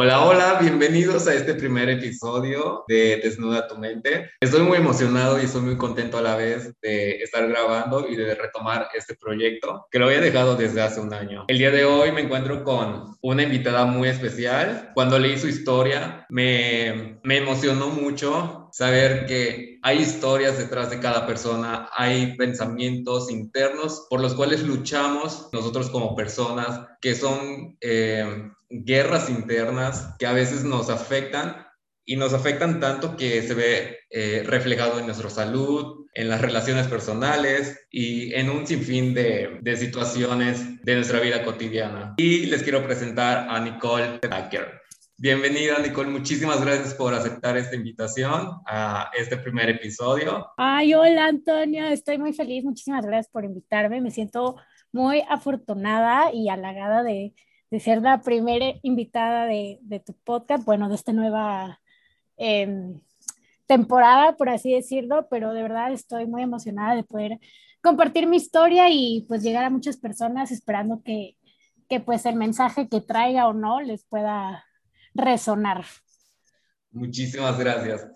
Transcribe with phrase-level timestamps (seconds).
[0.00, 4.30] Hola, hola, bienvenidos a este primer episodio de Desnuda tu mente.
[4.40, 8.36] Estoy muy emocionado y estoy muy contento a la vez de estar grabando y de
[8.36, 11.46] retomar este proyecto que lo había dejado desde hace un año.
[11.48, 14.92] El día de hoy me encuentro con una invitada muy especial.
[14.94, 21.26] Cuando leí su historia me, me emocionó mucho saber que hay historias detrás de cada
[21.26, 29.30] persona, hay pensamientos internos por los cuales luchamos nosotros como personas, que son eh, guerras
[29.30, 31.66] internas que a veces nos afectan
[32.04, 36.86] y nos afectan tanto que se ve eh, reflejado en nuestra salud, en las relaciones
[36.86, 42.14] personales y en un sinfín de, de, situaciones de nuestra vida cotidiana.
[42.16, 44.80] Y les quiero presentar a Nicole Tucker.
[45.18, 46.10] Bienvenida, Nicole.
[46.10, 50.46] Muchísimas gracias por aceptar esta invitación a este primer episodio.
[50.56, 51.88] Ay, hola, Antonio.
[51.88, 52.64] Estoy muy feliz.
[52.64, 54.00] Muchísimas gracias por invitarme.
[54.00, 54.56] Me siento
[54.92, 57.34] muy afortunada y halagada de,
[57.70, 61.80] de ser la primera invitada de, de, tu podcast, bueno, de esta nueva
[62.36, 62.94] eh,
[63.66, 67.38] temporada, por así decirlo, pero de verdad estoy muy emocionada de poder
[67.82, 71.36] compartir mi historia y pues llegar a muchas personas esperando que,
[71.88, 74.64] que pues el mensaje que traiga o no les pueda
[75.14, 75.84] resonar.
[76.90, 78.08] Muchísimas gracias.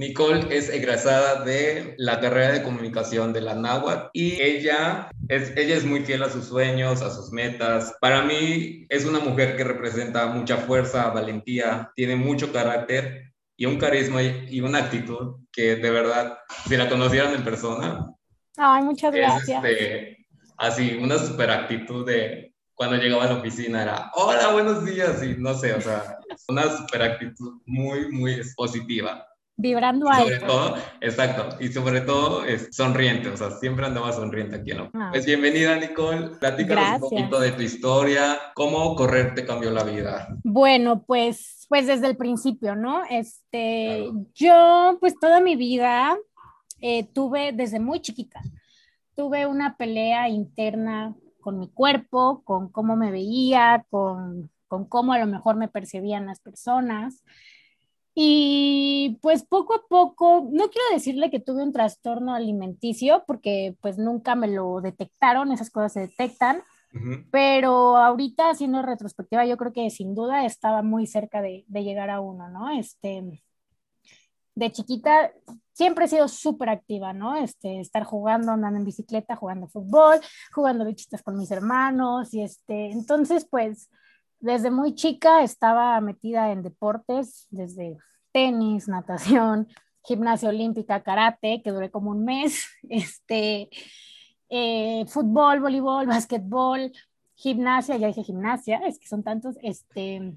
[0.00, 5.76] Nicole es egresada de la carrera de comunicación de la NAWAC y ella es, ella
[5.76, 7.94] es muy fiel a sus sueños, a sus metas.
[8.00, 13.76] Para mí es una mujer que representa mucha fuerza, valentía, tiene mucho carácter y un
[13.76, 18.10] carisma y una actitud que de verdad, si la conocieran en persona.
[18.56, 19.62] Ay, muchas gracias.
[19.62, 20.26] Es este,
[20.56, 25.36] así, una super actitud de, cuando llegaba a la oficina era, hola, buenos días, y
[25.36, 26.16] no sé, o sea,
[26.48, 29.26] una super actitud muy, muy positiva.
[29.60, 34.56] Vibrando y sobre todo, exacto, y sobre todo es sonriente, o sea, siempre andaba sonriente
[34.56, 34.72] aquí.
[34.72, 34.90] ¿no?
[34.94, 35.10] Ah.
[35.12, 36.28] Pues bienvenida, Nicole.
[36.40, 40.28] Platícanos un poquito de tu historia, cómo correr te cambió la vida.
[40.44, 43.02] Bueno, pues, pues desde el principio, ¿no?
[43.10, 44.26] Este, claro.
[44.34, 46.16] yo, pues toda mi vida
[46.80, 48.40] eh, tuve, desde muy chiquita,
[49.14, 55.18] tuve una pelea interna con mi cuerpo, con cómo me veía, con, con cómo a
[55.18, 57.22] lo mejor me percibían las personas.
[58.14, 63.98] Y pues poco a poco, no quiero decirle que tuve un trastorno alimenticio, porque pues
[63.98, 66.58] nunca me lo detectaron, esas cosas se detectan,
[66.92, 67.26] uh -huh.
[67.30, 72.10] pero ahorita haciendo retrospectiva, yo creo que sin duda estaba muy cerca de, de llegar
[72.10, 72.70] a uno, ¿no?
[72.70, 73.42] Este,
[74.54, 75.32] de chiquita
[75.72, 77.36] siempre he sido súper activa, ¿no?
[77.36, 80.20] Este, estar jugando, andando en bicicleta, jugando fútbol,
[80.52, 83.88] jugando bichitas con mis hermanos y este, entonces pues
[84.40, 87.98] desde muy chica estaba metida en deportes, desde
[88.32, 89.68] tenis, natación,
[90.04, 93.68] gimnasia olímpica, karate, que duré como un mes, este,
[94.48, 96.92] eh, fútbol, voleibol, básquetbol,
[97.34, 100.34] gimnasia, ya dije gimnasia, es que son tantos, este,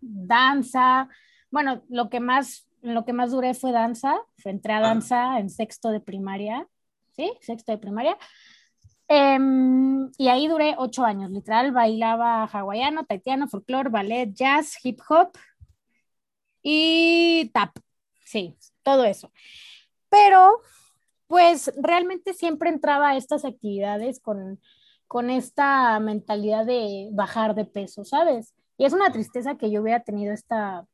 [0.00, 1.08] danza,
[1.50, 5.90] bueno, lo que más lo que más duré fue danza, entré a danza en sexto
[5.90, 6.66] de primaria,
[7.12, 7.32] ¿sí?
[7.40, 8.16] Sexto de primaria.
[9.12, 9.38] Eh,
[10.18, 15.32] y ahí duré ocho años, literal, bailaba hawaiano, taitiano, folclore, ballet, jazz, hip hop
[16.62, 17.76] y tap,
[18.24, 19.32] sí, todo eso.
[20.10, 20.60] Pero,
[21.28, 24.60] pues, realmente siempre entraba a estas actividades con,
[25.08, 28.54] con esta mentalidad de bajar de peso, ¿sabes?
[28.78, 30.86] Y es una tristeza que yo hubiera tenido esta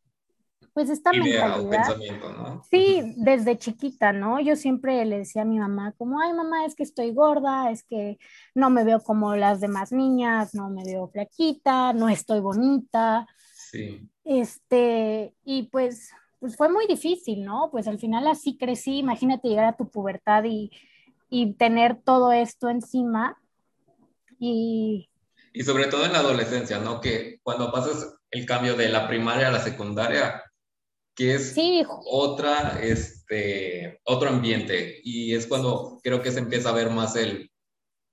[0.77, 2.37] pues esta Idea, mentalidad.
[2.37, 2.63] ¿no?
[2.71, 4.41] Sí, desde chiquita, ¿no?
[4.41, 7.83] Yo siempre le decía a mi mamá como, ay mamá, es que estoy gorda, es
[7.83, 8.19] que
[8.55, 13.27] no me veo como las demás niñas, no me veo flaquita, no estoy bonita.
[13.55, 14.07] Sí.
[14.23, 16.11] Este, y pues,
[16.41, 17.71] pues fue muy difícil, ¿no?
[17.73, 20.71] Pues al final así crecí, imagínate llegar a tu pubertad y,
[21.31, 23.41] y tener todo esto encima.
[24.39, 25.09] Y,
[25.55, 27.01] y sobre todo en la adolescencia, ¿no?
[27.01, 30.43] Que cuando pasas el cambio de la primaria a la secundaria,
[31.17, 31.83] que es sí.
[32.05, 35.01] otra, este, otro ambiente.
[35.03, 37.51] Y es cuando creo que se empieza a ver más el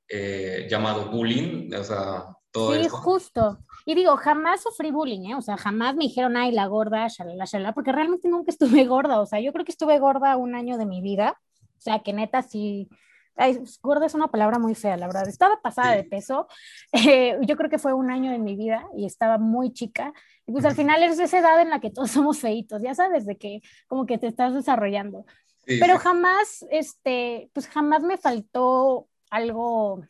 [0.08, 2.96] eh, llamado bullying, o sea, todo sí, eso.
[2.98, 3.60] justo.
[3.86, 5.36] Y digo, jamás sufrí bullying, ¿eh?
[5.36, 9.20] O sea, jamás me dijeron, ay, la gorda, shalala, shalala, porque realmente nunca estuve gorda.
[9.20, 11.38] O sea, yo creo que estuve gorda un año de mi vida.
[11.78, 12.90] O sea, que neta sí.
[13.36, 15.28] Ay, gorda es una palabra muy fea, la verdad.
[15.28, 15.98] Estaba pasada sí.
[15.98, 16.48] de peso.
[16.94, 20.14] Eh, yo creo que fue un año de mi vida y estaba muy chica.
[20.46, 23.26] Y pues al final es esa edad en la que todos somos feitos, ya sabes,
[23.26, 25.26] de que como que te estás desarrollando.
[25.66, 30.04] Sí, Pero jamás, este, pues jamás me faltó algo,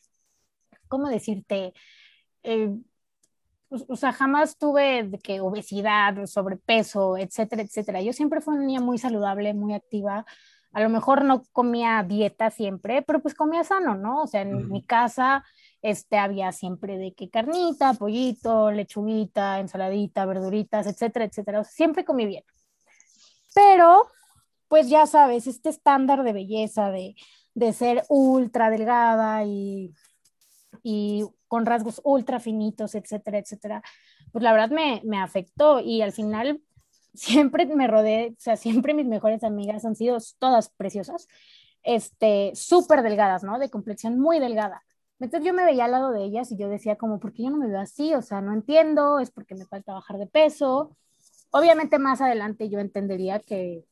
[0.87, 1.73] ¿cómo decirte?
[2.41, 2.71] Eh,
[3.69, 8.01] o sea, jamás tuve de que obesidad, sobrepeso, etcétera, etcétera.
[8.01, 10.25] Yo siempre fui una niña muy saludable, muy activa.
[10.71, 14.23] A lo mejor no comía dieta siempre, pero pues comía sano, ¿no?
[14.23, 14.67] O sea, en uh -huh.
[14.69, 15.43] mi casa
[15.83, 21.63] este, había siempre de que carnita, pollito, lechuguita, ensaladita, verduritas, etcétera, etcétera.
[21.65, 22.43] Siempre comí bien.
[23.53, 24.07] Pero,
[24.67, 27.15] pues ya sabes, este estándar de belleza, de,
[27.53, 29.93] de ser ultra delgada y,
[30.83, 33.83] y con rasgos ultra finitos, etcétera, etcétera,
[34.31, 36.61] pues la verdad me, me afectó y al final
[37.13, 41.27] siempre me rodeé, o sea, siempre mis mejores amigas han sido todas preciosas,
[41.83, 43.59] este, súper delgadas, ¿no?
[43.59, 44.83] De complexión muy delgada.
[45.23, 47.49] Entonces yo me veía al lado de ellas y yo decía como, ¿por qué yo
[47.49, 48.13] no me veo así?
[48.13, 50.97] O sea, no entiendo, es porque me falta bajar de peso.
[51.51, 53.85] Obviamente más adelante yo entendería que,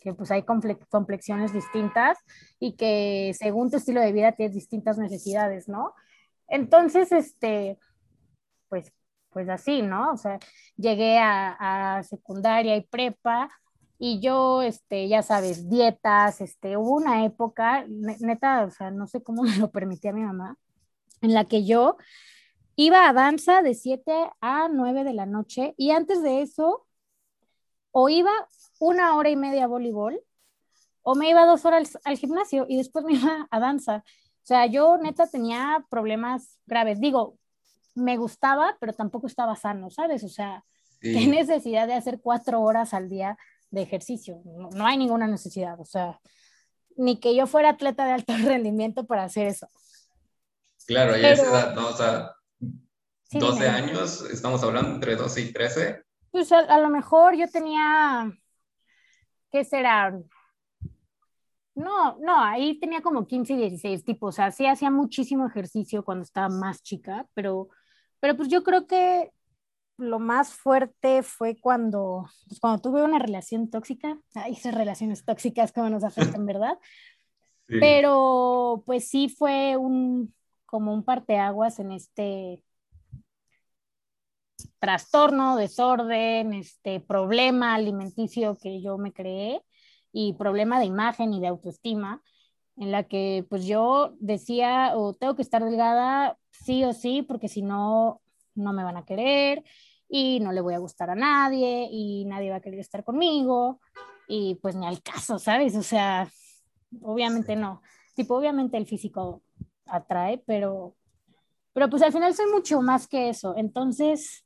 [0.00, 2.18] que pues hay complexiones distintas
[2.58, 5.94] y que según tu estilo de vida tienes distintas necesidades, ¿no?
[6.48, 7.78] Entonces, este,
[8.68, 8.92] pues,
[9.30, 10.12] pues así, ¿no?
[10.12, 10.40] O sea,
[10.76, 13.50] llegué a, a secundaria y prepa
[13.98, 19.22] y yo, este, ya sabes, dietas, este, hubo una época, neta, o sea, no sé
[19.22, 20.58] cómo me lo permitía mi mamá,
[21.22, 21.96] en la que yo
[22.76, 26.86] iba a danza de 7 a 9 de la noche y antes de eso,
[27.90, 28.32] o iba
[28.78, 30.20] una hora y media a voleibol,
[31.02, 34.04] o me iba dos horas al, gimnasio y después me iba a danza.
[34.06, 37.00] O sea, yo neta tenía problemas graves.
[37.00, 37.38] Digo,
[37.94, 40.24] me gustaba, pero tampoco estaba sano, ¿sabes?
[40.24, 40.64] O sea,
[41.00, 43.36] qué necesidad de hacer cuatro horas al día
[43.70, 44.40] de ejercicio.
[44.44, 46.20] No, hay ninguna necesidad, o sea,
[46.96, 49.68] ni que yo fuera atleta de alto rendimiento para hacer eso.
[50.86, 51.88] Claro, y esa edad, ¿no?
[51.88, 52.32] O sea,
[53.30, 56.02] 12 años, estamos hablando entre 12 y 13.
[56.30, 58.30] Pues a, lo mejor yo tenía,
[59.50, 60.18] ¿qué será?
[61.74, 66.04] No, no, ahí tenía como 15 y 16, tipo, o sea, sí hacía muchísimo ejercicio
[66.04, 67.68] cuando estaba más chica, pero,
[68.20, 69.30] pero pues yo creo que
[69.96, 75.72] lo más fuerte fue cuando, pues cuando tuve una relación tóxica, ay, esas relaciones tóxicas
[75.72, 76.78] como nos afectan, ¿verdad?
[77.66, 80.34] Pero pues sí fue un,
[80.72, 82.62] como un parteaguas en este
[84.78, 89.60] trastorno, desorden, este problema alimenticio que yo me creé
[90.14, 92.22] y problema de imagen y de autoestima,
[92.78, 97.48] en la que pues yo decía o tengo que estar delgada sí o sí, porque
[97.48, 98.22] si no,
[98.54, 99.62] no me van a querer
[100.08, 103.78] y no le voy a gustar a nadie y nadie va a querer estar conmigo
[104.26, 105.76] y pues ni al caso, ¿sabes?
[105.76, 106.30] O sea,
[107.02, 107.82] obviamente no.
[108.14, 109.42] Tipo, obviamente el físico
[109.92, 110.94] atrae, pero,
[111.72, 113.54] pero pues al final soy mucho más que eso.
[113.56, 114.44] Entonces,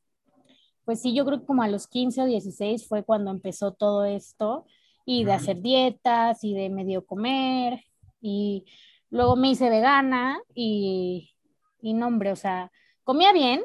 [0.85, 4.05] pues sí, yo creo que como a los 15 o 16 fue cuando empezó todo
[4.05, 4.67] esto
[5.05, 7.85] y de hacer dietas y de medio comer
[8.21, 8.67] y
[9.11, 11.33] luego me hice vegana y,
[11.81, 12.71] y no, hombre, o sea,
[13.05, 13.65] comía bien,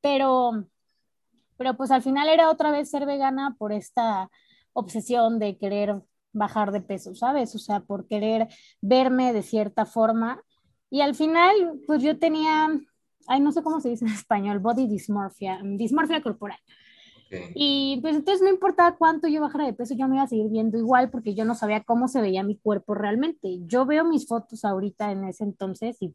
[0.00, 0.66] pero,
[1.56, 4.30] pero pues al final era otra vez ser vegana por esta
[4.74, 6.02] obsesión de querer
[6.32, 7.54] bajar de peso, ¿sabes?
[7.54, 8.48] O sea, por querer
[8.82, 10.42] verme de cierta forma
[10.94, 12.68] y al final, pues yo tenía,
[13.26, 16.60] ay, no sé cómo se dice en español, body dysmorphia, dismorfia corporal.
[17.56, 20.48] Y pues entonces no importaba cuánto yo bajara de peso, yo me iba a seguir
[20.50, 23.58] viendo igual porque yo no sabía cómo se veía mi cuerpo realmente.
[23.66, 26.14] Yo veo mis fotos ahorita en ese entonces y,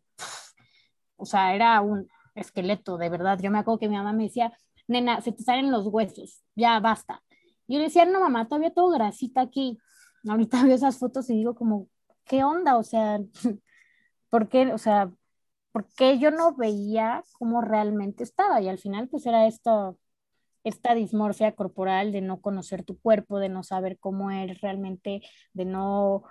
[1.18, 3.38] o sea, era un esqueleto, de verdad.
[3.38, 4.54] Yo me acuerdo que mi mamá me decía,
[4.88, 7.22] nena, se te salen los huesos, ya basta.
[7.68, 9.78] Y yo le decía, no, mamá, todavía todo grasita aquí.
[10.26, 11.90] Ahorita veo esas fotos y digo como,
[12.24, 12.78] ¿qué onda?
[12.78, 13.20] O sea,
[14.30, 14.74] ¿Por qué?
[14.74, 15.12] O sea,
[15.72, 19.98] porque yo no veía cómo realmente estaba y al final pues era esto,
[20.64, 25.22] esta dismorfia corporal de no conocer tu cuerpo, de no saber cómo eres realmente,
[25.54, 26.24] de no,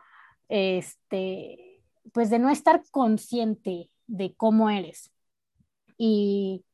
[0.49, 5.13] este, pues de no estar consciente de cómo eres.
[5.99, 6.65] Y,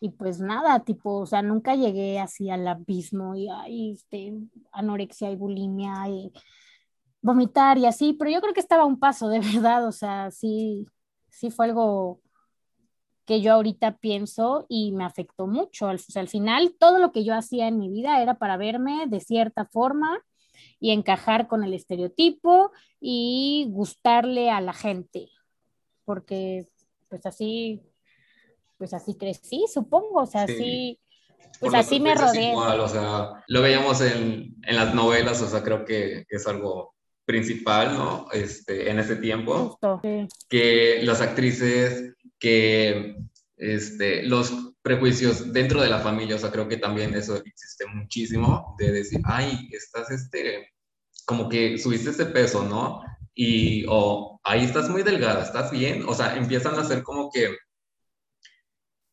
[0.00, 4.34] y pues nada, tipo, o sea, nunca llegué así al abismo y, ay, este,
[4.72, 6.32] anorexia y bulimia y
[7.26, 10.30] vomitar y así, pero yo creo que estaba a un paso, de verdad, o sea,
[10.30, 10.86] sí,
[11.28, 12.20] sí fue algo
[13.26, 15.88] que yo ahorita pienso y me afectó mucho.
[15.88, 19.06] O sea, al final, todo lo que yo hacía en mi vida era para verme
[19.08, 20.22] de cierta forma
[20.78, 25.28] y encajar con el estereotipo y gustarle a la gente,
[26.04, 26.68] porque
[27.08, 27.82] pues así,
[28.78, 31.00] pues así crecí, supongo, o sea, así...
[31.60, 32.54] Pues así me rodeé.
[32.54, 36.95] o sea, lo veíamos en, en, las novelas, o sea, creo que es algo
[37.26, 38.28] principal, ¿no?
[38.32, 39.78] Este, en ese tiempo,
[40.48, 43.16] que las actrices, que
[43.56, 48.76] este, los prejuicios dentro de la familia, o sea, creo que también eso existe muchísimo,
[48.78, 50.72] de decir, ay, estás, este,
[51.26, 53.02] como que subiste ese peso, ¿no?
[53.34, 57.56] Y, o, ahí estás muy delgada, estás bien, o sea, empiezan a hacer como que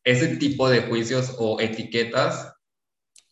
[0.04, 2.52] ese tipo de juicios o etiquetas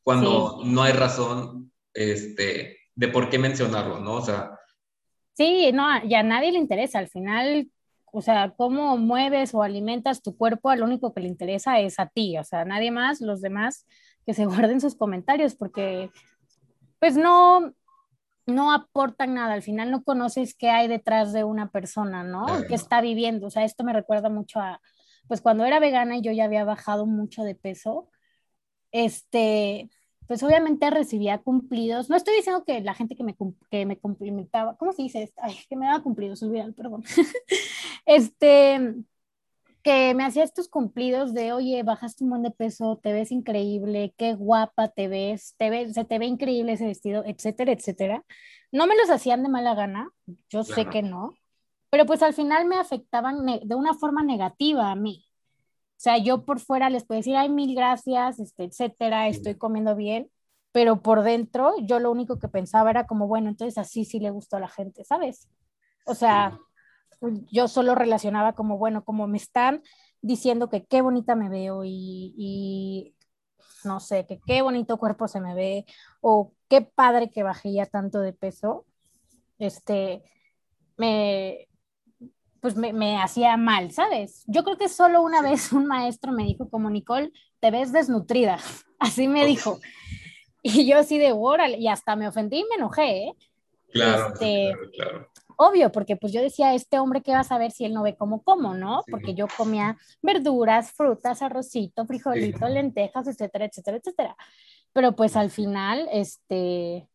[0.03, 4.15] cuando no hay razón, este, de por qué mencionarlo, ¿no?
[4.15, 4.59] O sea,
[5.43, 7.01] Sí, no, ya a nadie le interesa.
[7.01, 7.69] Al final,
[8.13, 12.07] O sea, cómo mueves o alimentas tu cuerpo, lo único que le interesa es a
[12.07, 13.87] ti, o sea, nadie más, los demás
[14.27, 16.11] que se guarden sus comentarios, porque
[17.01, 17.73] pues no,
[18.47, 22.47] no aportan nada, al final no conoces qué hay detrás de una persona, ¿no?
[22.69, 24.81] Que está viviendo, o sea, esto me recuerda mucho a,
[25.27, 28.09] pues cuando era vegana y yo ya había bajado mucho de peso,
[28.93, 29.91] este,
[30.27, 33.37] pues obviamente recibía cumplidos, no estoy diciendo que la gente que me,
[33.71, 35.33] que me cumplimentaba, ¿cómo se dice?
[35.37, 37.03] Ay, que me daba cumplidos, olvídalo, perdón,
[38.07, 38.95] este,
[39.83, 44.15] que me hacía estos cumplidos de, oye, bajaste un buen de peso, te ves increíble,
[44.17, 48.25] qué guapa te ves, te ves, se te ve increíble ese vestido, etcétera, etcétera.
[48.71, 50.11] No me los hacían de mala gana,
[50.49, 51.35] yo sé que no,
[51.91, 55.27] pero pues al final me afectaban de una forma negativa a mí.
[56.03, 59.95] O sea, yo por fuera les puedo decir, ay, mil gracias, este, etcétera, estoy comiendo
[59.95, 60.29] bien,
[60.73, 64.31] pero por dentro yo lo único que pensaba era como, bueno, entonces así sí le
[64.31, 65.49] gustó a la gente, ¿sabes?
[66.05, 66.59] O sea,
[67.53, 69.81] yo solo relacionaba como, bueno, como me están
[70.23, 73.15] diciendo que qué bonita me veo y,
[73.85, 75.87] no sé, que qué bonito cuerpo se me ve
[76.21, 78.87] o qué padre que bajé ya tanto de peso,
[79.61, 80.25] este,
[80.97, 81.69] me,
[82.63, 84.45] pues me, me, hacía mal, ¿sabes?
[84.47, 88.59] Yo creo que solo una vez un maestro me dijo como, Nicole, te ves desnutrida,
[88.99, 89.79] así me dijo.
[90.63, 93.33] Y yo así de, órale, y hasta me ofendí y me enojé, ¿eh?
[93.93, 97.71] Claro, este, claro, claro obvio, porque pues yo decía, este hombre, ¿qué va a saber
[97.71, 99.03] si él no ve cómo como, no?
[99.11, 104.37] Porque yo comía verduras, frutas, arrocito, frijolito, lentejas, etcétera, etcétera, etcétera.
[104.93, 107.09] Pero pues al final, este,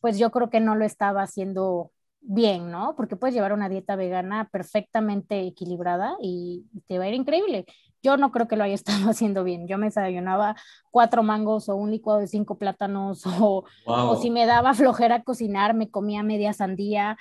[0.00, 1.90] pues yo creo que no lo estaba haciendo
[2.26, 2.94] bien, ¿no?
[2.96, 7.64] Porque puedes llevar una dieta vegana perfectamente equilibrada y te va a ir increíble.
[8.02, 8.74] Yo no creo que lo haya
[9.06, 9.68] estado haciendo bien.
[9.68, 10.56] Yo me desayunaba
[10.90, 15.74] cuatro mangos o un licuado de cinco plátanos o, o si me daba flojera cocinar,
[15.74, 17.16] me comía media sandía.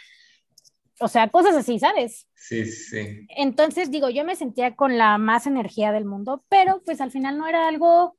[1.00, 2.28] O sea, cosas así, ¿sabes?
[2.36, 3.28] Sí, sí.
[3.30, 7.38] Entonces, digo, yo me sentía con la más energía del mundo, pero pues al final
[7.38, 8.16] no era algo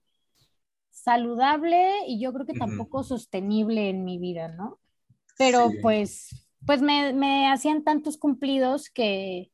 [0.91, 4.79] saludable y yo creo que tampoco sostenible en mi vida, ¿no?
[5.39, 9.51] Pero pues pues me, me hacían tantos cumplidos que,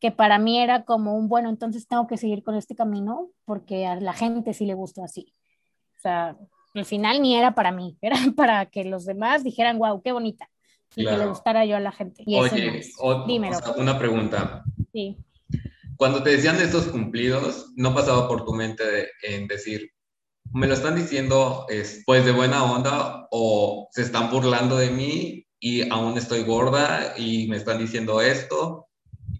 [0.00, 3.86] que para mí era como un, bueno, entonces tengo que seguir con este camino porque
[3.86, 5.32] a la gente sí le gustó así.
[5.96, 6.36] O sea,
[6.74, 10.48] al final ni era para mí, era para que los demás dijeran, wow, qué bonita.
[10.94, 12.24] Y que le gustara yo a la gente.
[12.26, 12.80] Oye,
[13.76, 14.62] una pregunta.
[14.92, 15.18] Sí.
[15.96, 19.90] Cuando te decían estos cumplidos, ¿no pasaba por tu mente en decir,
[20.54, 21.66] me lo están diciendo
[22.06, 27.48] pues de buena onda o se están burlando de mí y aún estoy gorda y
[27.48, 28.86] me están diciendo esto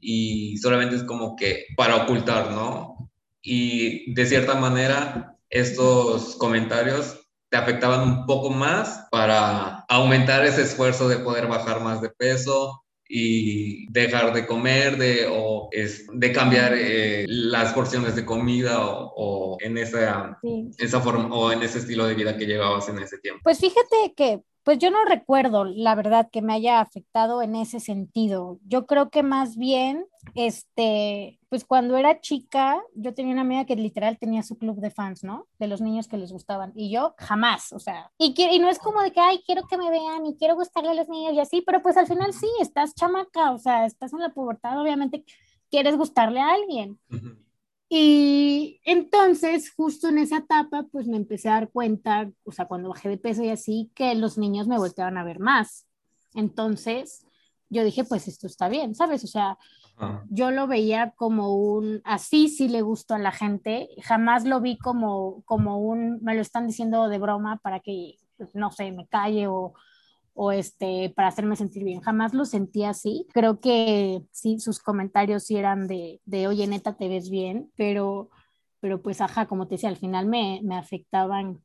[0.00, 3.10] y solamente es como que para ocultar, ¿no?
[3.42, 11.08] Y de cierta manera estos comentarios te afectaban un poco más para aumentar ese esfuerzo
[11.08, 16.72] de poder bajar más de peso y dejar de comer de, o es, de cambiar
[16.74, 20.40] eh, las porciones de comida o, o en esa,
[20.78, 23.42] esa forma o en ese estilo de vida que llevabas en ese tiempo.
[23.44, 27.78] Pues fíjate que pues yo no recuerdo, la verdad, que me haya afectado en ese
[27.78, 28.58] sentido.
[28.66, 33.76] Yo creo que más bien, este, pues cuando era chica, yo tenía una amiga que
[33.76, 35.46] literal tenía su club de fans, ¿no?
[35.60, 36.72] De los niños que les gustaban.
[36.74, 39.78] Y yo jamás, o sea, y, y no es como de que, ay, quiero que
[39.78, 42.48] me vean y quiero gustarle a los niños y así, pero pues al final sí,
[42.60, 45.24] estás chamaca, o sea, estás en la pubertad, obviamente
[45.70, 46.98] quieres gustarle a alguien.
[47.88, 52.88] Y entonces, justo en esa etapa, pues me empecé a dar cuenta, o sea, cuando
[52.88, 55.86] bajé de peso y así, que los niños me volteaban a ver más.
[56.34, 57.24] Entonces,
[57.68, 59.22] yo dije, pues esto está bien, ¿sabes?
[59.24, 59.56] O sea,
[60.28, 64.76] yo lo veía como un, así sí le gustó a la gente, jamás lo vi
[64.78, 69.06] como, como un, me lo están diciendo de broma para que, pues, no sé, me
[69.06, 69.74] calle o,
[70.36, 72.00] o este, para hacerme sentir bien.
[72.00, 73.26] Jamás lo sentí así.
[73.32, 78.28] Creo que sí, sus comentarios sí eran de, de oye, neta, te ves bien, pero,
[78.80, 81.62] pero pues, ajá, como te decía, al final me, me afectaban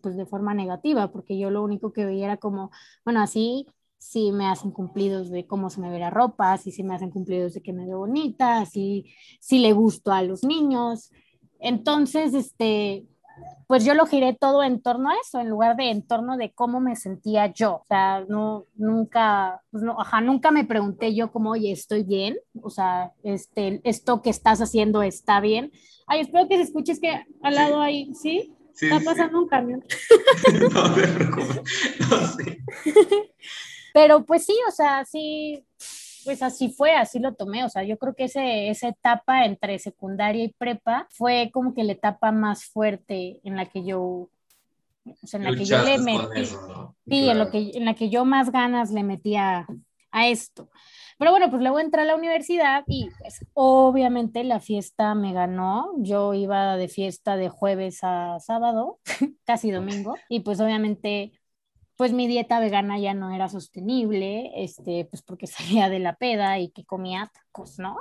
[0.00, 2.70] pues de forma negativa, porque yo lo único que veía era como,
[3.04, 3.66] bueno, así
[3.98, 7.10] sí me hacen cumplidos de cómo se me ve la ropa, así sí me hacen
[7.10, 9.06] cumplidos de que me veo bonita, así
[9.40, 11.10] sí le gusto a los niños.
[11.58, 13.04] Entonces, este,
[13.66, 16.52] pues yo lo giré todo en torno a eso, en lugar de en torno de
[16.52, 17.76] cómo me sentía yo.
[17.76, 22.36] O sea, no, nunca, pues no, ajá, nunca me pregunté yo como, oye, ¿estoy bien?
[22.62, 25.72] O sea, este, esto que estás haciendo está bien.
[26.06, 28.52] Ay, espero que se escuches que al lado hay, ¿sí?
[28.74, 29.84] Sí, Está pasando un camión.
[30.72, 31.62] no te preocupes.
[32.10, 32.58] No, sí.
[33.94, 35.64] Pero pues sí, o sea, sí,
[36.26, 37.64] pues así fue, así lo tomé.
[37.64, 41.84] O sea, yo creo que ese, esa etapa entre secundaria y prepa fue como que
[41.84, 45.98] la etapa más fuerte en la que yo, o sea, en la que yo le
[45.98, 46.44] metí.
[47.06, 49.66] Sí, en, lo que, en la que yo más ganas le metía
[50.10, 50.68] a esto.
[51.16, 55.92] Pero bueno, pues luego entré a la universidad y pues obviamente la fiesta me ganó.
[55.98, 58.98] Yo iba de fiesta de jueves a sábado,
[59.46, 61.32] casi domingo, y pues obviamente
[61.96, 66.58] pues mi dieta vegana ya no era sostenible, este, pues porque salía de la peda
[66.58, 67.96] y que comía tacos, ¿no?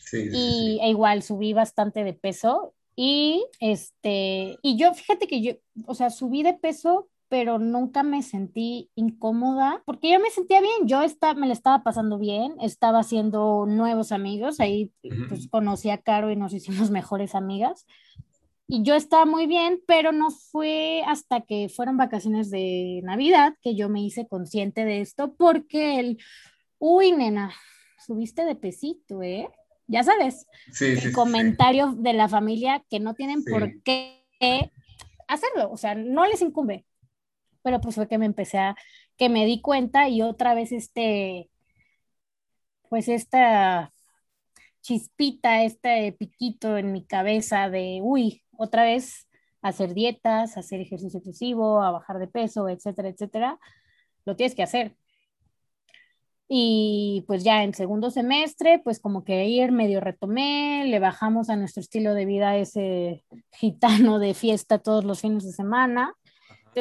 [0.00, 5.52] Sí, y E igual subí bastante de peso y este, y yo fíjate que yo,
[5.86, 10.86] o sea, subí de peso, pero nunca me sentí incómoda porque yo me sentía bien,
[10.88, 14.92] yo estaba, me la estaba pasando bien, estaba haciendo nuevos amigos, ahí
[15.28, 17.86] pues conocí a Caro y nos hicimos mejores amigas.
[18.70, 23.74] Y yo estaba muy bien, pero no fue hasta que fueron vacaciones de Navidad que
[23.74, 26.18] yo me hice consciente de esto, porque el,
[26.78, 27.54] uy, nena,
[28.06, 29.48] subiste de pesito, ¿eh?
[29.86, 34.22] Ya sabes, sí, el comentario de la familia que no tienen por qué
[35.26, 36.84] hacerlo, o sea, no les incumbe.
[37.62, 38.76] Pero pues fue que me empecé a,
[39.16, 41.48] que me di cuenta y otra vez este,
[42.90, 43.94] pues esta
[44.88, 49.28] chispita, este piquito en mi cabeza de, uy, otra vez
[49.60, 53.58] hacer dietas, hacer ejercicio excesivo, a bajar de peso, etcétera, etcétera,
[54.24, 54.96] lo tienes que hacer.
[56.48, 61.56] Y pues ya en segundo semestre, pues como que ir medio retomé, le bajamos a
[61.56, 66.14] nuestro estilo de vida ese gitano de fiesta todos los fines de semana.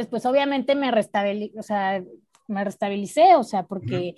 [0.10, 2.02] Pues obviamente me restabilicé, o sea,
[2.48, 4.16] me restabilicé, o sea, porque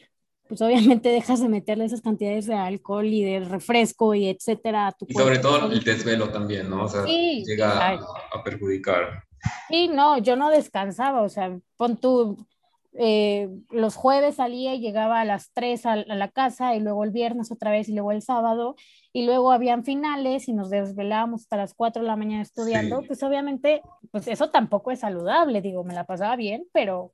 [0.50, 4.92] pues obviamente dejas de meterle esas cantidades de alcohol y de refresco y etcétera a
[4.92, 6.86] tu Y sobre todo el desvelo también, ¿no?
[6.86, 9.24] O sea, llega a, perjudicar.
[9.70, 12.46] Sí, no, yo no descansaba, o sea, pon tú,
[12.94, 17.12] eh, los jueves salía y llegaba a las 3 a, la casa y luego el
[17.12, 18.76] viernes otra vez y luego el sábado
[19.14, 23.22] y luego habían finales y nos desvelábamos hasta las 4 de la mañana estudiando, pues
[23.24, 27.14] obviamente, pues eso tampoco es saludable, digo, me la pasaba bien, pero,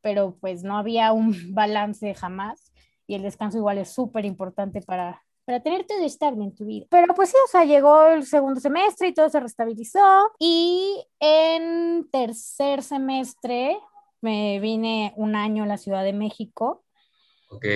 [0.00, 2.72] pero pues no había un balance jamás
[3.06, 6.86] y el descanso igual es súper importante para, para tener todo estable en tu vida.
[6.90, 12.08] Pero pues sí, o sea, llegó el segundo semestre y todo se restabilizó y en
[12.10, 13.76] tercer semestre
[14.20, 16.84] me vine un año a la Ciudad de México.
[17.50, 17.66] Ok.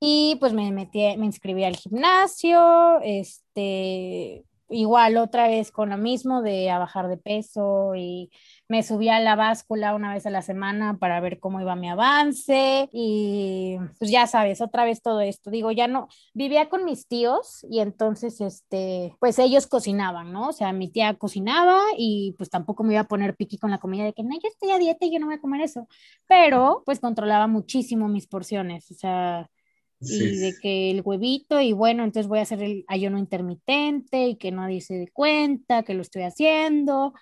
[0.00, 6.42] Y pues me metí, me inscribí al gimnasio, este, igual otra vez con lo mismo
[6.42, 8.30] de a bajar de peso y
[8.70, 11.90] me subía a la báscula una vez a la semana para ver cómo iba mi
[11.90, 15.50] avance y pues ya sabes, otra vez todo esto.
[15.50, 20.50] Digo, ya no, vivía con mis tíos y entonces, este, pues ellos cocinaban, ¿no?
[20.50, 23.78] O sea, mi tía cocinaba y pues tampoco me iba a poner piqui con la
[23.78, 25.88] comida de que no, yo estoy a dieta y yo no voy a comer eso,
[26.28, 29.50] pero pues controlaba muchísimo mis porciones, o sea,
[29.98, 34.36] y de que el huevito y bueno, entonces voy a hacer el ayuno intermitente y
[34.36, 37.14] que nadie se dé cuenta que lo estoy haciendo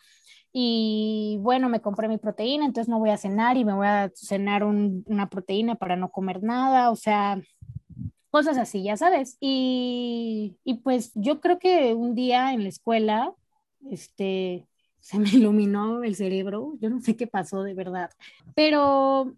[0.52, 4.10] y bueno, me compré mi proteína, entonces no voy a cenar y me voy a
[4.14, 7.40] cenar una proteína para no comer nada, o sea,
[8.30, 9.36] cosas así, ya sabes.
[9.40, 13.32] Y, y, pues yo creo que un día en la escuela,
[13.90, 14.66] este,
[15.00, 18.10] se me iluminó el cerebro, yo no sé qué pasó de verdad,
[18.54, 19.34] pero,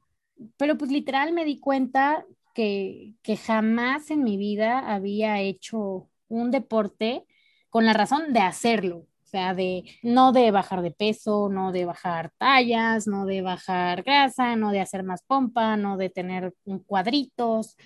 [0.56, 6.50] pero pues literal me di cuenta que, que jamás en mi vida había hecho un
[6.50, 7.24] deporte
[7.68, 12.32] con la razón de hacerlo, sea, de no de bajar de peso, no de bajar
[12.38, 16.54] tallas, no de bajar grasa, no de hacer más pompa, no de tener
[16.86, 17.76] cuadritos.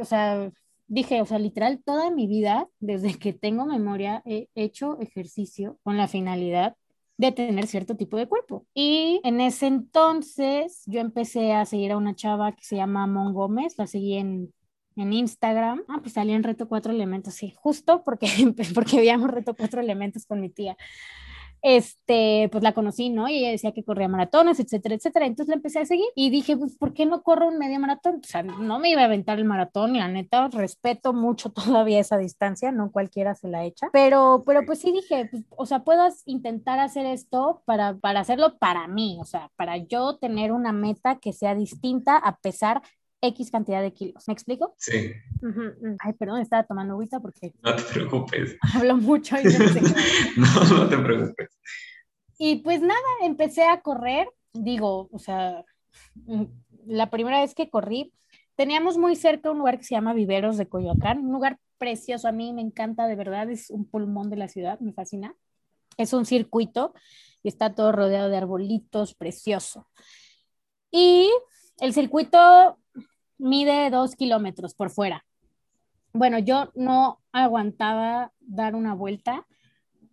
[0.00, 0.50] O sea,
[0.86, 5.96] dije, o sea, literal, toda mi vida, desde que tengo memoria, he hecho ejercicio con
[5.96, 6.76] la finalidad
[7.16, 8.66] de tener cierto tipo de cuerpo.
[8.74, 13.32] Y en ese entonces yo empecé a seguir a una chava que se llama Mon
[13.32, 14.52] Gómez, la seguí en
[14.96, 15.82] en Instagram.
[15.88, 18.26] Ah, pues salía en Reto Cuatro Elementos, sí, justo porque,
[18.74, 20.76] porque veíamos Reto Cuatro Elementos con mi tía.
[21.66, 23.26] Este, pues la conocí, ¿no?
[23.26, 25.24] Y ella decía que corría maratones, etcétera, etcétera.
[25.24, 28.20] Entonces la empecé a seguir y dije, pues, ¿por qué no corro un medio maratón?
[28.22, 32.18] O sea, no me iba a aventar el maratón, la neta, respeto mucho todavía esa
[32.18, 33.88] distancia, no cualquiera se la echa.
[33.94, 38.58] Pero, pero pues sí dije, pues, o sea, puedo intentar hacer esto para, para hacerlo
[38.58, 42.82] para mí, o sea, para yo tener una meta que sea distinta a pesar
[43.26, 44.26] X cantidad de kilos.
[44.28, 44.74] ¿Me explico?
[44.78, 45.12] Sí.
[46.00, 47.52] Ay, perdón, estaba tomando agüita porque...
[47.62, 48.56] No te preocupes.
[48.74, 49.80] Hablo mucho y no sé
[50.36, 51.48] No, no te preocupes.
[52.38, 54.28] Y pues nada, empecé a correr.
[54.52, 55.64] Digo, o sea,
[56.26, 56.44] mm,
[56.86, 58.12] la primera vez que corrí,
[58.56, 62.28] teníamos muy cerca un lugar que se llama Viveros de Coyoacán, un lugar precioso.
[62.28, 65.34] A mí me encanta, de verdad, es un pulmón de la ciudad, me fascina.
[65.96, 66.92] Es un circuito
[67.42, 69.88] y está todo rodeado de arbolitos, precioso.
[70.90, 71.30] Y
[71.80, 72.78] el circuito
[73.44, 75.26] mide dos kilómetros por fuera.
[76.14, 79.46] Bueno, yo no aguantaba dar una vuelta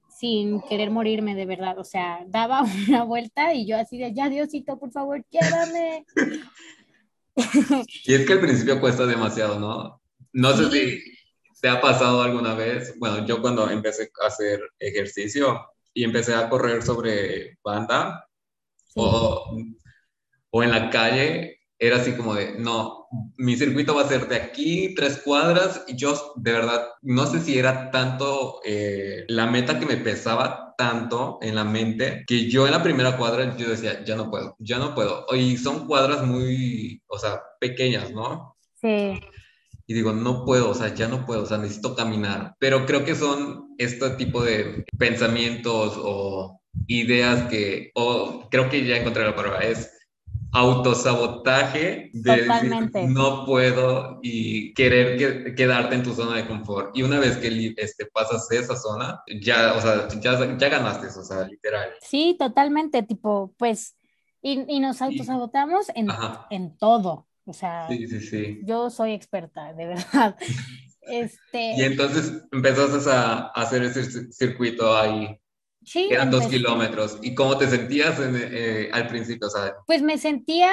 [0.10, 1.80] sin querer morirme de verdad.
[1.80, 6.06] O sea, daba una vuelta y yo así de, ya Diosito, por favor, llévame.
[8.06, 10.02] y es que al principio cuesta demasiado, ¿no?
[10.34, 11.00] No sé si
[11.62, 16.50] te ha pasado alguna vez, bueno, yo cuando empecé a hacer ejercicio y empecé a
[16.50, 18.28] correr sobre banda
[18.96, 19.58] o,
[20.50, 23.01] o en la calle, era así como de, no,
[23.38, 27.42] mi circuito va a ser de aquí, tres cuadras, y yo de verdad, no sé
[27.42, 32.66] si era tanto eh, la meta que me pesaba tanto en la mente, que yo
[32.66, 35.26] en la primera cuadra yo decía, ya no puedo, ya no puedo.
[35.36, 38.56] Y son cuadras muy, o sea, pequeñas, ¿no?
[38.80, 39.20] Sí.
[39.86, 42.56] Y digo, no puedo, o sea, ya no puedo, o sea, necesito caminar.
[42.60, 48.98] Pero creo que son este tipo de pensamientos o ideas que, o creo que ya
[48.98, 49.92] encontré la palabra, es
[50.54, 56.96] autosabotaje de Decir, no puedo y querer quedarte en tu zona de confort.
[56.96, 61.24] Y una vez que este, pasas esa zona, ya, o sea, ya, ya ganaste, o
[61.24, 61.92] sea, literal.
[62.02, 63.96] Sí, totalmente, tipo, pues,
[64.42, 66.08] y, y nos autosabotamos en,
[66.50, 67.28] en todo.
[67.46, 68.60] O sea, sí, sí, sí.
[68.64, 70.38] yo soy experta, de verdad.
[71.04, 71.74] Este...
[71.78, 75.41] Y entonces empezaste a hacer ese circuito ahí
[75.84, 77.18] Sí, Eran dos kilómetros.
[77.22, 79.48] ¿Y cómo te sentías eh, al principio?
[79.88, 80.72] Pues me sentía,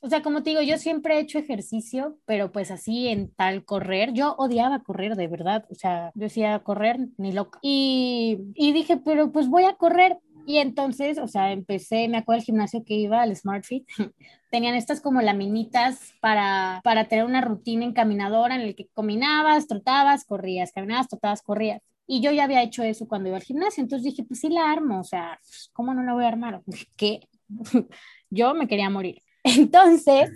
[0.00, 3.64] o sea, como te digo, yo siempre he hecho ejercicio, pero pues así en tal
[3.64, 5.64] correr, yo odiaba correr, de verdad.
[5.70, 7.58] O sea, yo decía correr ni loca.
[7.62, 10.18] Y, y dije, pero pues voy a correr.
[10.44, 13.86] Y entonces, o sea, empecé, me acuerdo del gimnasio que iba, al Smart Fit,
[14.50, 20.24] tenían estas como laminitas para, para tener una rutina encaminadora en la que combinabas, trotabas,
[20.24, 21.82] corrías, caminabas, trotabas, corrías.
[22.06, 24.70] Y yo ya había hecho eso cuando iba al gimnasio, entonces dije, pues sí la
[24.70, 25.38] armo, o sea,
[25.72, 26.62] ¿cómo no la voy a armar?
[26.96, 27.20] Que
[28.30, 29.22] yo me quería morir.
[29.44, 30.30] Entonces,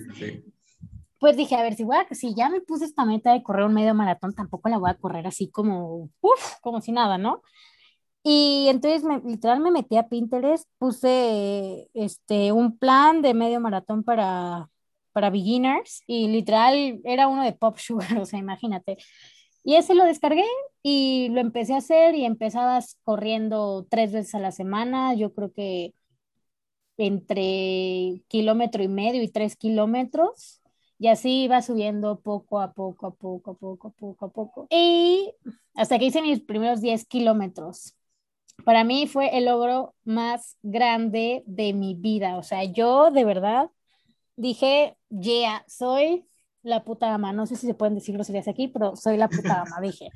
[1.18, 3.64] pues dije, a ver, si, voy a, si ya me puse esta meta de correr
[3.64, 7.42] un medio maratón, tampoco la voy a correr así como, uff, como si nada, ¿no?
[8.22, 14.02] Y entonces me, literal me metí a Pinterest, puse este, un plan de medio maratón
[14.02, 14.68] para,
[15.12, 18.98] para beginners y literal era uno de Pop Sugar, o sea, imagínate.
[19.66, 20.44] Y ese lo descargué
[20.84, 25.52] y lo empecé a hacer y empezabas corriendo tres veces a la semana, yo creo
[25.52, 25.92] que
[26.98, 30.62] entre kilómetro y medio y tres kilómetros.
[31.00, 34.66] Y así iba subiendo poco a poco, a poco, a poco, a poco, a poco.
[34.70, 35.34] Y
[35.74, 37.96] hasta que hice mis primeros 10 kilómetros.
[38.64, 42.38] Para mí fue el logro más grande de mi vida.
[42.38, 43.72] O sea, yo de verdad
[44.36, 46.24] dije, yeah, soy
[46.66, 47.32] la puta ama.
[47.32, 50.10] No sé si se pueden decir groserías aquí, pero soy la puta ama, dije.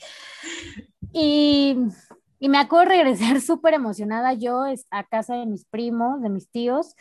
[1.13, 1.77] Y,
[2.39, 6.95] y me acuerdo regresar súper emocionada yo a casa de mis primos, de mis tíos,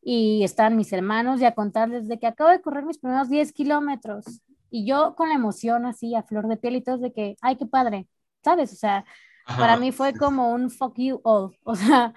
[0.00, 3.52] y están mis hermanos y a contarles de que acabo de correr mis primeros 10
[3.52, 4.24] kilómetros.
[4.70, 7.56] Y yo con la emoción así a flor de piel y todo de que, ay,
[7.56, 8.08] qué padre,
[8.42, 8.72] ¿sabes?
[8.72, 9.04] O sea,
[9.44, 11.56] para mí fue como un fuck you all.
[11.64, 12.14] O sea,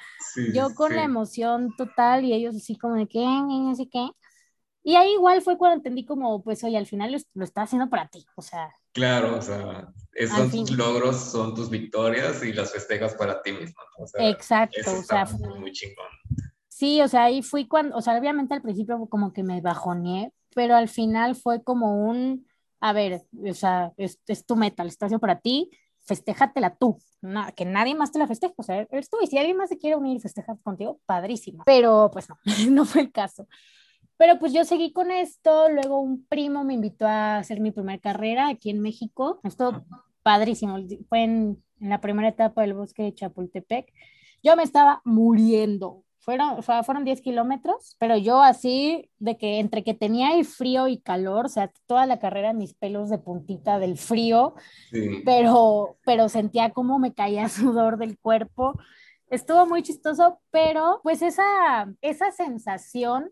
[0.53, 3.25] yo con la emoción total y ellos así como de que,
[3.71, 4.09] así que.
[4.87, 7.89] Y ahí igual fue cuando entendí como, pues, oye, al final lo, lo está haciendo
[7.89, 8.71] para ti, o sea.
[8.91, 13.81] Claro, o sea, esos tus logros son tus victorias y las festejas para ti misma.
[13.97, 15.25] O sea, Exacto, o sea,
[15.59, 16.05] muy, chingón.
[16.67, 20.31] Sí, o sea, ahí fui cuando, o sea, obviamente al principio como que me bajoneé,
[20.53, 22.45] pero al final fue como un,
[22.79, 25.71] a ver, o sea, es, es tu meta, lo estás haciendo para ti,
[26.05, 26.99] festéjatela tú,
[27.55, 29.79] que nadie más te la festeje, o sea, eres tú, y si alguien más se
[29.79, 32.37] quiere unir y festejar contigo, padrísimo, pero pues no,
[32.69, 33.47] no fue el caso.
[34.17, 37.99] Pero pues yo seguí con esto, luego un primo me invitó a hacer mi primera
[37.99, 39.86] carrera aquí en México, esto
[40.23, 40.78] padrísimo,
[41.10, 43.91] fue en, la primera etapa del bosque de Chapultepec,
[44.41, 49.93] yo me estaba muriendo, fueron, fueron 10 kilómetros, pero yo así de que entre que
[49.93, 53.97] tenía el frío y calor, o sea, toda la carrera mis pelos de puntita del
[53.97, 54.56] frío,
[55.23, 58.80] pero, pero sentía como me caía sudor del cuerpo.
[59.30, 63.32] Estuvo muy chistoso, pero pues esa, esa sensación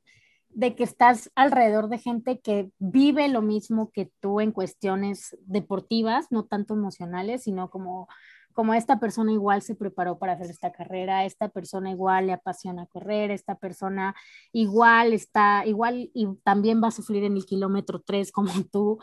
[0.55, 6.27] de que estás alrededor de gente que vive lo mismo que tú en cuestiones deportivas,
[6.31, 8.07] no tanto emocionales, sino como,
[8.53, 12.85] como esta persona igual se preparó para hacer esta carrera, esta persona igual le apasiona
[12.85, 14.15] correr, esta persona
[14.51, 18.99] igual está, igual y también va a sufrir en el kilómetro 3 como tú.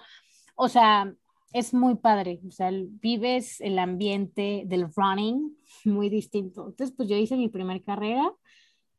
[0.55, 1.13] O sea,
[1.53, 6.69] es muy padre, o sea, vives el ambiente del running muy distinto.
[6.69, 8.33] Entonces, pues yo hice mi primera carrera.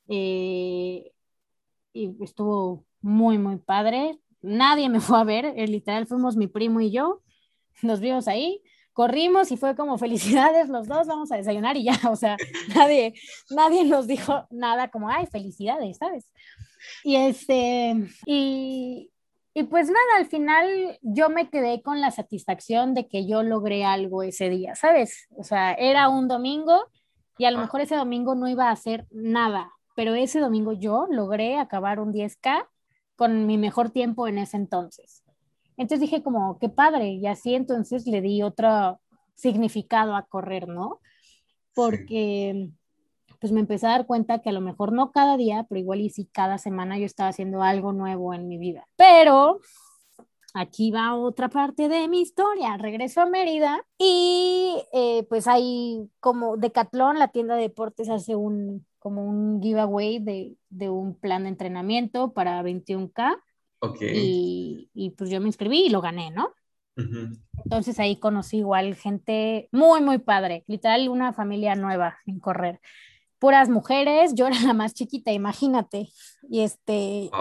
[0.10, 1.12] Eh,
[1.94, 4.20] y estuvo muy, muy padre.
[4.42, 7.22] Nadie me fue a ver, eh, literal fuimos mi primo y yo,
[7.82, 8.62] nos vimos ahí,
[8.94, 12.38] corrimos y fue como felicidades los dos, vamos a desayunar y ya, o sea,
[12.76, 13.14] nadie,
[13.50, 16.32] nadie nos dijo nada como, ay, felicidades, ¿sabes?
[17.04, 19.12] Y este, y,
[19.54, 23.86] y pues nada, al final yo me quedé con la satisfacción de que yo logré
[23.86, 25.28] algo ese día, ¿sabes?
[25.38, 26.88] O sea, era un domingo
[27.38, 31.06] y a lo mejor ese domingo no iba a hacer nada, pero ese domingo yo
[31.12, 32.68] logré acabar un 10K
[33.16, 35.24] con mi mejor tiempo en ese entonces.
[35.78, 39.00] Entonces dije como, qué padre, y así entonces le di otro
[39.36, 41.02] significado a correr, ¿no?
[41.76, 42.72] Porque
[43.40, 46.02] pues me empecé a dar cuenta que a lo mejor no cada día, pero igual
[46.02, 48.88] y sí cada semana yo estaba haciendo algo nuevo en mi vida.
[48.96, 49.60] Pero
[50.56, 52.76] aquí va otra parte de mi historia.
[52.78, 58.84] Regreso a Mérida y eh, pues hay como Decathlon, la tienda de deportes, hace un
[59.02, 63.36] como un giveaway de, de un plan de entrenamiento para 21K.
[63.80, 64.02] Ok.
[64.02, 66.54] Y, y, pues yo me inscribí y lo gané, ¿no?
[67.66, 72.80] Entonces ahí conocí igual gente muy, muy padre, literal una familia nueva en correr.
[73.40, 76.10] Puras mujeres, yo era la más chiquita, imagínate.
[76.48, 77.32] Y este,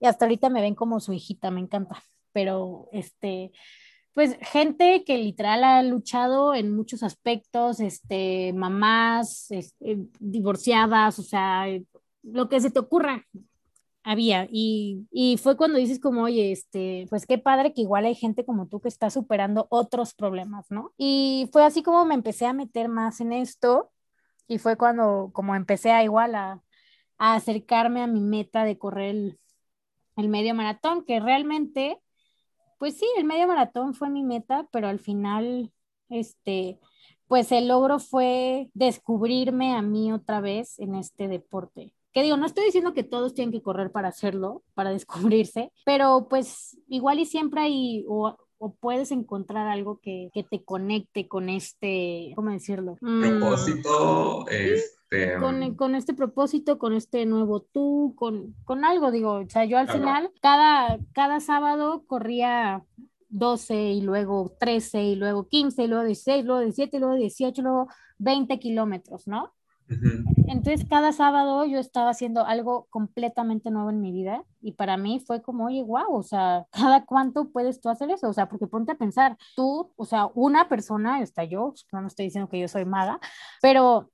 [0.00, 2.02] y hasta ahorita me ven como su hijita, me encanta.
[2.32, 3.52] Pero este,
[4.18, 11.66] pues gente que literal ha luchado en muchos aspectos, este, mamás, este, divorciadas, o sea,
[12.24, 13.24] lo que se te ocurra,
[14.02, 14.48] había.
[14.50, 18.44] Y, y, fue cuando dices como, oye, este, pues qué padre que igual hay gente
[18.44, 20.92] como tú que está superando otros problemas, ¿no?
[20.98, 23.92] Y fue así como me empecé a meter más en esto
[24.48, 26.60] y fue cuando como empecé a igual a,
[27.18, 29.38] a acercarme a mi meta de correr el,
[30.16, 32.00] el medio maratón, que realmente,
[32.78, 35.72] pues sí, el medio maratón fue mi meta, pero al final,
[36.08, 36.78] este,
[37.26, 41.94] pues el logro fue descubrirme a mí otra vez en este deporte.
[42.12, 44.90] Que digo, no estoy diciendo que todos tienen que correr para hacerlo, para
[45.36, 50.64] descubrirse, pero pues igual y siempre hay, o, o puedes encontrar algo que, que, te
[50.64, 52.96] conecte con este, ¿cómo decirlo?
[53.00, 54.46] Mm, propósito,
[55.10, 55.38] este...
[55.38, 55.76] Con, mm.
[55.76, 59.88] con, este propósito, con este nuevo tú, con, con algo, digo, o sea, yo al
[59.88, 62.84] final, cada, cada sábado corría
[63.30, 67.60] 12 y luego 13 y luego 15 y luego 16, luego 17 y luego 18
[67.60, 69.54] y luego 20 kilómetros, ¿no?
[70.46, 75.18] Entonces, cada sábado yo estaba haciendo algo completamente nuevo en mi vida y para mí
[75.26, 78.28] fue como, oye, wow, o sea, ¿cada cuánto puedes tú hacer eso?
[78.28, 82.26] O sea, porque ponte a pensar, tú, o sea, una persona, está yo, no estoy
[82.26, 83.18] diciendo que yo soy maga,
[83.62, 84.10] pero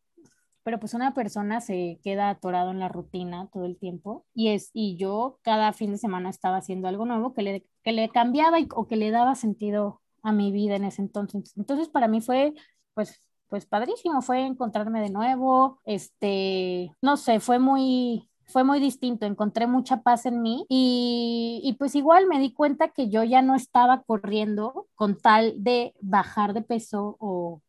[0.65, 4.71] pero pues una persona se queda atorado en la rutina todo el tiempo y es
[4.73, 8.59] y yo cada fin de semana estaba haciendo algo nuevo que le, que le cambiaba
[8.75, 11.53] o que le daba sentido a mi vida en ese entonces.
[11.57, 12.55] Entonces para mí fue
[12.95, 19.27] pues pues padrísimo, fue encontrarme de nuevo, este, no sé, fue muy, fue muy distinto,
[19.27, 23.43] encontré mucha paz en mí y, y, pues igual me di cuenta que yo ya
[23.43, 27.63] no estaba corriendo con tal de bajar de peso o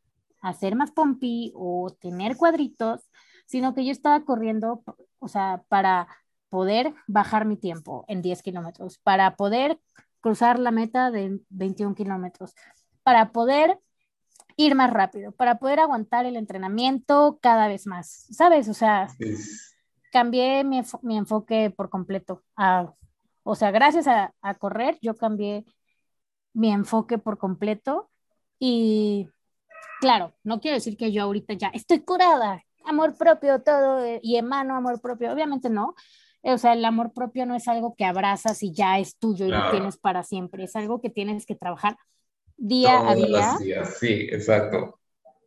[0.45, 3.09] hacer más pompi o tener cuadritos,
[3.45, 4.83] sino que yo estaba corriendo,
[5.19, 6.07] o sea, para
[6.49, 9.79] poder bajar mi tiempo en 10 kilómetros, para poder
[10.21, 12.53] cruzar la meta de 21 kilómetros,
[13.03, 13.79] para poder
[14.55, 18.69] ir más rápido, para poder aguantar el entrenamiento cada vez más, ¿sabes?
[18.69, 19.07] O sea,
[20.11, 22.43] cambié mi, mi, enfoque por completo.
[22.55, 22.93] A,
[23.43, 25.65] o sea, gracias a, a, correr, yo cambié
[26.53, 28.09] mi enfoque por completo
[28.59, 29.27] y
[29.99, 34.37] claro, no quiero decir que yo ahorita ya estoy curada, amor propio, todo, eh, y
[34.37, 35.95] emano amor propio, obviamente no.
[36.41, 39.49] O sea, el amor propio no es algo que abrazas y ya es tuyo y
[39.49, 41.97] lo tienes para siempre, es algo que tienes que trabajar
[42.55, 43.57] día a día.
[43.85, 44.99] Sí, exacto.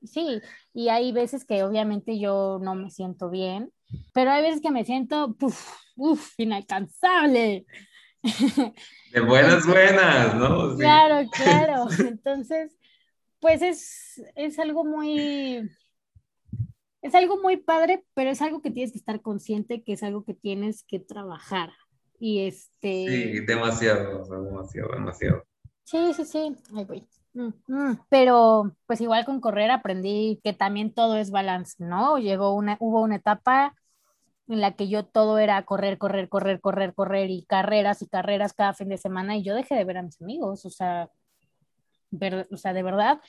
[0.04, 0.40] Sí,
[0.72, 3.72] y hay veces que obviamente yo no me siento bien,
[4.12, 5.36] pero hay veces que me siento,
[5.96, 7.66] uff, inalcanzable.
[9.12, 10.76] De buenas, buenas, ¿no?
[10.76, 11.86] Claro, claro.
[11.98, 12.76] Entonces,
[13.40, 15.70] pues es, es algo muy,
[17.02, 20.24] es algo muy padre, pero es algo que tienes que estar consciente que es algo
[20.24, 21.70] que tienes que trabajar.
[22.20, 23.06] Y este...
[23.08, 25.44] Sí, demasiado, demasiado, demasiado.
[25.84, 27.06] Sí, sí, sí, voy.
[27.34, 28.00] Mm, mm.
[28.08, 32.18] Pero pues igual con correr aprendí que también todo es balance, ¿no?
[32.18, 33.74] Llegó una, hubo una etapa
[34.48, 38.54] en la que yo todo era correr, correr, correr, correr, correr y carreras y carreras
[38.54, 41.10] cada fin de semana y yo dejé de ver a mis amigos, o sea,
[42.50, 43.20] o sea, de verdad,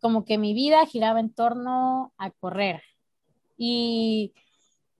[0.00, 2.82] como que mi vida giraba en torno a correr.
[3.56, 4.32] Y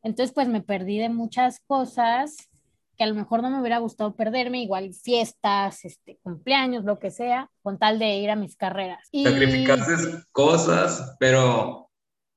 [0.02, 2.50] entonces pues me perdí de muchas cosas
[2.96, 7.10] que a lo mejor no me hubiera gustado perderme, igual fiestas, este, cumpleaños, lo que
[7.10, 9.08] sea, con tal de ir a mis carreras.
[9.10, 9.24] Y...
[9.24, 11.90] Sacrificaste cosas, pero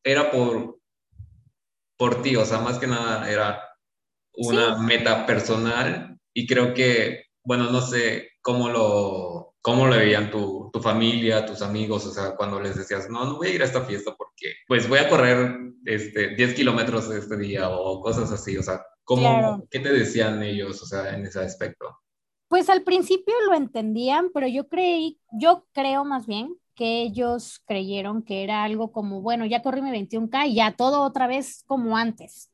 [0.06, 0.80] era por,
[1.98, 3.62] por ti, o sea, más que nada era
[4.36, 10.70] una meta personal y creo que, bueno, no sé cómo lo, cómo lo veían tu,
[10.72, 13.66] tu, familia, tus amigos, o sea, cuando les decías, no, no voy a ir a
[13.66, 18.56] esta fiesta porque, pues voy a correr este, 10 kilómetros este día o cosas así,
[18.58, 21.98] o sea, ¿Cómo, ¿Qué te decían ellos, o sea, en ese aspecto?
[22.48, 28.24] Pues al principio lo entendían, pero yo creí, yo creo más bien que ellos creyeron
[28.24, 31.98] que era algo como, bueno, ya corrí mi 21K y ya todo otra vez como
[31.98, 32.50] antes.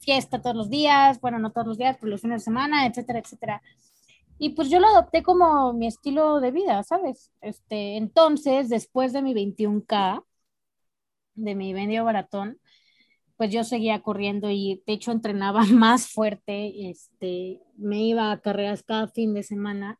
[0.00, 3.18] fiesta todos los días, bueno, no todos los días, pero los fines de semana, etcétera,
[3.18, 3.62] etcétera.
[4.38, 7.30] Y pues yo lo adopté como mi estilo de vida, ¿sabes?
[7.40, 10.22] Este, entonces, después de mi 21K,
[11.34, 12.60] de mi medio maratón,
[13.36, 18.82] pues yo seguía corriendo y de hecho entrenaba más fuerte, este, me iba a carreras
[18.82, 19.98] cada fin de semana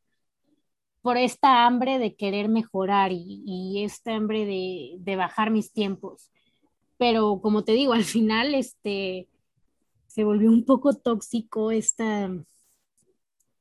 [1.03, 6.33] por esta hambre de querer mejorar y, y esta hambre de, de, bajar mis tiempos.
[6.99, 9.29] Pero como te digo, al final este,
[10.09, 12.31] se volvió un poco tóxico esta,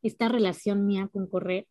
[0.08, 1.68] esta relación mía con correr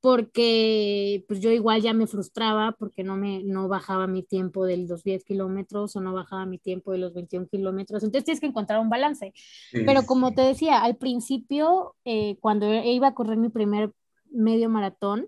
[0.00, 4.76] porque pues yo igual ya me frustraba porque no me no bajaba mi tiempo de
[4.76, 8.04] los 10 kilómetros o no bajaba mi tiempo de los 21 kilómetros.
[8.04, 9.32] Entonces tienes que encontrar un balance.
[9.72, 13.90] Pero como te decía, al principio, eh, cuando iba a correr mi primer
[14.30, 15.26] medio maratón,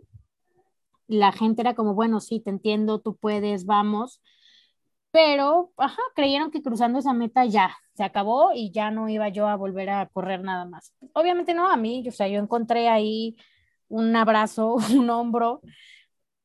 [1.09, 4.21] la gente era como, bueno, sí, te entiendo, tú puedes, vamos.
[5.13, 9.49] Pero, ajá, creyeron que cruzando esa meta ya se acabó y ya no iba yo
[9.49, 10.95] a volver a correr nada más.
[11.15, 13.37] Obviamente no, a mí, o sea, yo encontré ahí
[13.89, 15.63] un abrazo, un hombro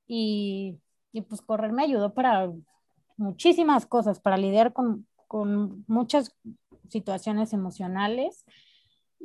[0.07, 0.79] y,
[1.11, 2.51] y pues correr me ayudó para
[3.17, 6.35] muchísimas cosas, para lidiar con, con muchas
[6.89, 8.45] situaciones emocionales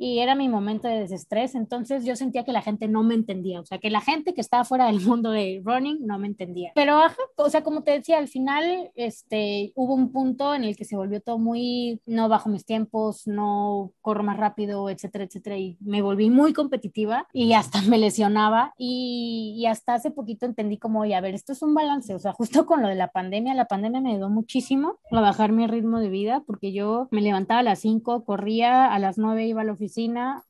[0.01, 3.61] y era mi momento de desestrés, entonces yo sentía que la gente no me entendía,
[3.61, 6.71] o sea, que la gente que estaba fuera del mundo de running no me entendía.
[6.73, 7.01] Pero,
[7.35, 10.95] o sea, como te decía, al final este, hubo un punto en el que se
[10.95, 16.01] volvió todo muy, no bajo mis tiempos, no corro más rápido, etcétera, etcétera, y me
[16.01, 21.13] volví muy competitiva y hasta me lesionaba y, y hasta hace poquito entendí como, oye,
[21.13, 23.65] a ver, esto es un balance, o sea, justo con lo de la pandemia, la
[23.65, 27.63] pandemia me ayudó muchísimo a bajar mi ritmo de vida porque yo me levantaba a
[27.63, 29.90] las 5, corría, a las 9 iba a la oficina,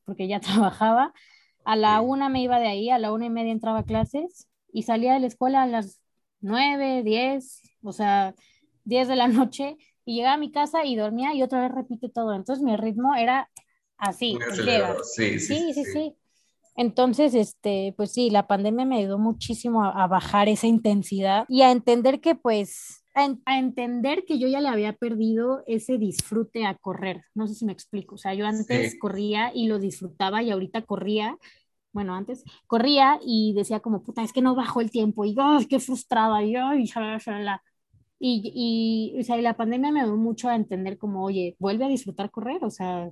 [0.06, 0.40] porque ya
[0.74, 1.14] trabajaba.
[1.64, 4.48] A la una me iba de ahí, a la una y media entraba a clases
[4.74, 6.02] y salía de la escuela a las
[6.40, 8.34] nueve, diez, o sea,
[8.84, 12.10] diez de la noche y llegaba a mi casa y dormía y otra vez repite
[12.10, 12.34] todo.
[12.34, 13.50] Entonces mi ritmo era
[13.98, 14.38] así.
[15.06, 16.16] Sí sí, sí sí,
[16.76, 21.62] Entonces, este, pues sí, la pandemia me ayudó muchísimo a, a bajar esa intensidad y
[21.62, 26.76] a entender que pues a, entender que yo ya le había perdido ese disfrute a
[26.76, 27.24] correr.
[27.36, 28.16] No sé si me explico.
[28.16, 31.38] O sea, yo antes corría y lo disfrutaba y ahorita corría.
[31.94, 35.66] Bueno, antes corría y decía como, puta, es que no bajo el tiempo y, ¡ay,
[35.68, 36.44] qué frustrada!
[36.44, 36.86] Y, ¡ay,
[38.20, 41.86] y, y, o sea, y la pandemia me dio mucho a entender como, oye, vuelve
[41.86, 43.10] a disfrutar correr, o sea,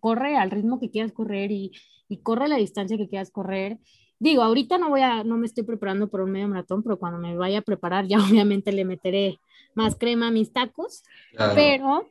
[0.00, 1.72] corre al ritmo que quieras correr y,
[2.08, 3.78] y corre la distancia que quieras correr
[4.18, 7.18] Digo, ahorita no voy a, no me estoy preparando por un medio maratón, pero cuando
[7.18, 9.38] me vaya a preparar ya obviamente le meteré
[9.74, 11.02] más crema a mis tacos,
[11.54, 12.10] pero,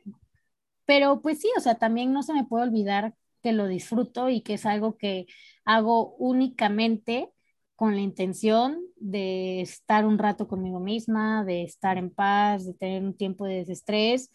[0.86, 4.40] pero pues sí, o sea, también no se me puede olvidar que lo disfruto y
[4.40, 5.26] que es algo que
[5.64, 7.30] hago únicamente
[7.76, 13.04] con la intención de estar un rato conmigo misma, de estar en paz, de tener
[13.04, 14.30] un tiempo de desestrés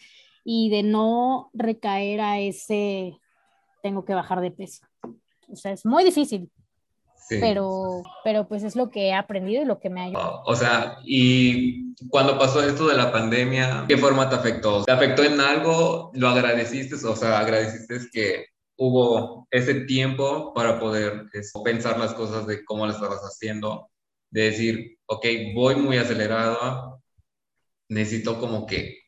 [0.46, 3.18] y de no recaer a ese
[3.82, 4.86] tengo que bajar de peso.
[5.50, 6.50] O sea, es muy difícil,
[7.30, 10.44] pero, pero pues es lo que he aprendido y lo que me ha ayudado.
[10.46, 14.84] O sea, y cuando pasó esto de la pandemia, ¿qué forma te afectó?
[14.84, 16.12] ¿Te afectó en algo?
[16.14, 16.96] ¿Lo agradeciste?
[16.96, 18.46] O sea, agradeciste que
[18.78, 21.26] hubo ese tiempo para poder
[21.64, 23.90] pensar las cosas de cómo lo estabas haciendo,
[24.30, 27.02] de decir, ok, voy muy acelerado,
[27.90, 29.00] necesito como que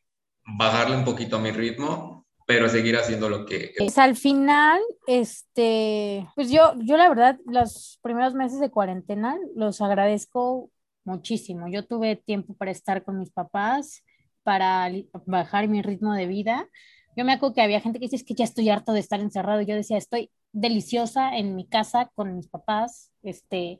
[0.57, 2.14] bajarle un poquito a mi ritmo
[2.45, 3.73] pero seguir haciendo lo que...
[3.77, 9.81] Es al final, este, pues yo, yo la verdad, los primeros meses de cuarentena los
[9.81, 10.69] agradezco
[11.05, 11.67] muchísimo.
[11.67, 14.03] Yo tuve tiempo para estar con mis papás,
[14.43, 14.91] para
[15.25, 16.69] bajar mi ritmo de vida.
[17.17, 19.19] Yo me acuerdo que había gente que dice, es que ya estoy harto de estar
[19.19, 19.61] encerrado.
[19.61, 23.11] Yo decía, estoy deliciosa en mi casa con mis papás.
[23.23, 23.79] Este,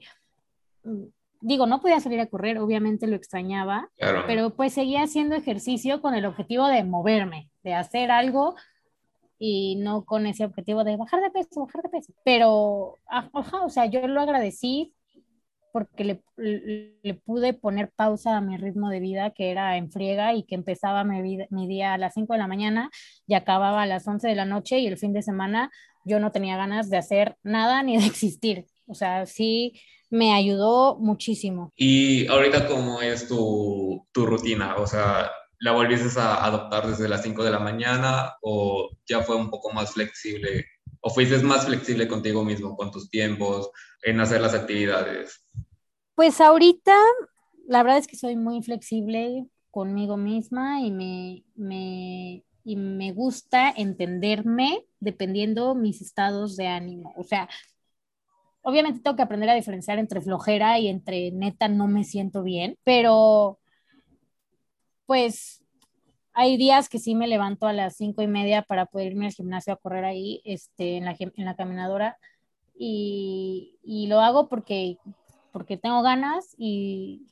[1.46, 3.90] digo, no podía salir a correr, obviamente lo extrañaba,
[4.26, 8.56] pero pues seguía haciendo ejercicio con el objetivo de moverme, de hacer algo
[9.38, 12.14] y no con ese objetivo de bajar de peso, bajar de peso.
[12.24, 14.96] Pero, ajá, o sea, yo lo agradecí
[15.72, 16.24] porque le,
[17.04, 20.56] le, pude poner pausa a mi ritmo de vida, que era en friega y que
[20.56, 22.90] empezaba mi, mi día a las 5 de la mañana
[23.28, 25.70] y acababa a las 11 de la noche y el fin de semana
[26.06, 28.66] yo no tenía ganas de hacer nada ni de existir.
[28.88, 29.74] O sea, sí
[30.10, 31.72] me ayudó muchísimo.
[31.76, 34.76] ¿Y ahorita cómo es tu, tu rutina?
[34.78, 39.36] O sea, ¿la volviste a adoptar desde las 5 de la mañana o ya fue
[39.36, 40.66] un poco más flexible?
[41.02, 43.70] ¿O fuiste más flexible contigo mismo, con tus tiempos,
[44.02, 45.44] en hacer las actividades?
[46.16, 46.96] Pues ahorita,
[47.68, 53.74] la verdad es que soy muy flexible conmigo misma y me, me, y me gusta
[53.76, 57.14] entenderme dependiendo mis estados de ánimo.
[57.18, 57.50] O sea,
[58.66, 62.78] obviamente tengo que aprender a diferenciar entre flojera y entre neta no me siento bien,
[62.84, 63.60] pero
[65.06, 65.64] pues
[66.34, 69.34] hay días que sí me levanto a las cinco y media para poder irme al
[69.34, 72.18] gimnasio a correr ahí, este, en la, en la caminadora.
[72.74, 74.98] Y, y, lo hago porque,
[75.54, 77.28] porque tengo ganas y,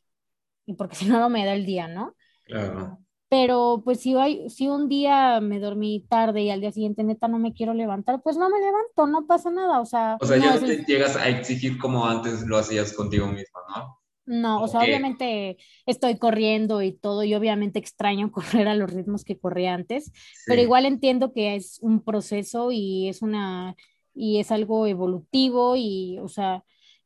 [0.68, 2.16] y porque si no, no me da el día, ¿no?
[2.44, 3.00] Claro.
[3.34, 7.28] Pero pues si, hay, si un día me dormí tarde y al día siguiente neta
[7.28, 10.18] no me quiero levantar, pues no me levanto, no pasa nada, o sea...
[10.22, 14.00] O sea, ya no te llegas a exigir como antes lo hacías contigo misma, ¿no?
[14.28, 15.58] No, o sea, obviamente
[15.88, 20.12] estoy corriendo y todo, y obviamente extraño correr a los ritmos que corría antes,
[20.46, 23.76] pero igual entiendo que es un proceso y es una,
[24.14, 26.64] y es algo evolutivo y, o sea,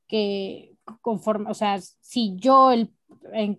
[0.09, 2.93] que conforme, o sea, si yo el,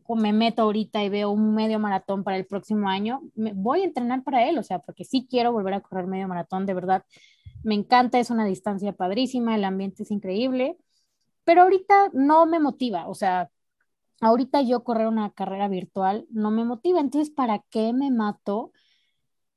[0.08, 3.84] me meto ahorita y veo un medio maratón para el próximo año, me, voy a
[3.84, 7.04] entrenar para él, o sea, porque sí quiero volver a correr medio maratón, de verdad,
[7.62, 10.76] me encanta, es una distancia padrísima, el ambiente es increíble
[11.48, 13.50] pero ahorita no me motiva, o sea,
[14.20, 18.70] ahorita yo correr una carrera virtual no me motiva, entonces, ¿para qué me mato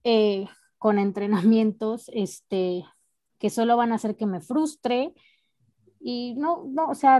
[0.05, 0.47] eh,
[0.77, 2.85] con entrenamientos este,
[3.39, 5.13] que solo van a hacer que me frustre?
[5.99, 7.19] Y no, no, o sea,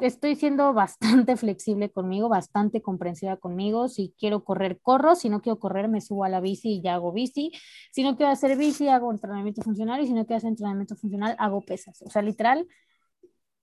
[0.00, 3.88] estoy siendo bastante flexible conmigo, bastante comprensiva conmigo.
[3.88, 5.14] Si quiero correr, corro.
[5.14, 7.52] Si no quiero correr, me subo a la bici y ya hago bici.
[7.92, 10.02] Si no quiero hacer bici, hago entrenamiento funcional.
[10.02, 12.02] Y si no quiero hacer entrenamiento funcional, hago pesas.
[12.02, 12.66] O sea, literal,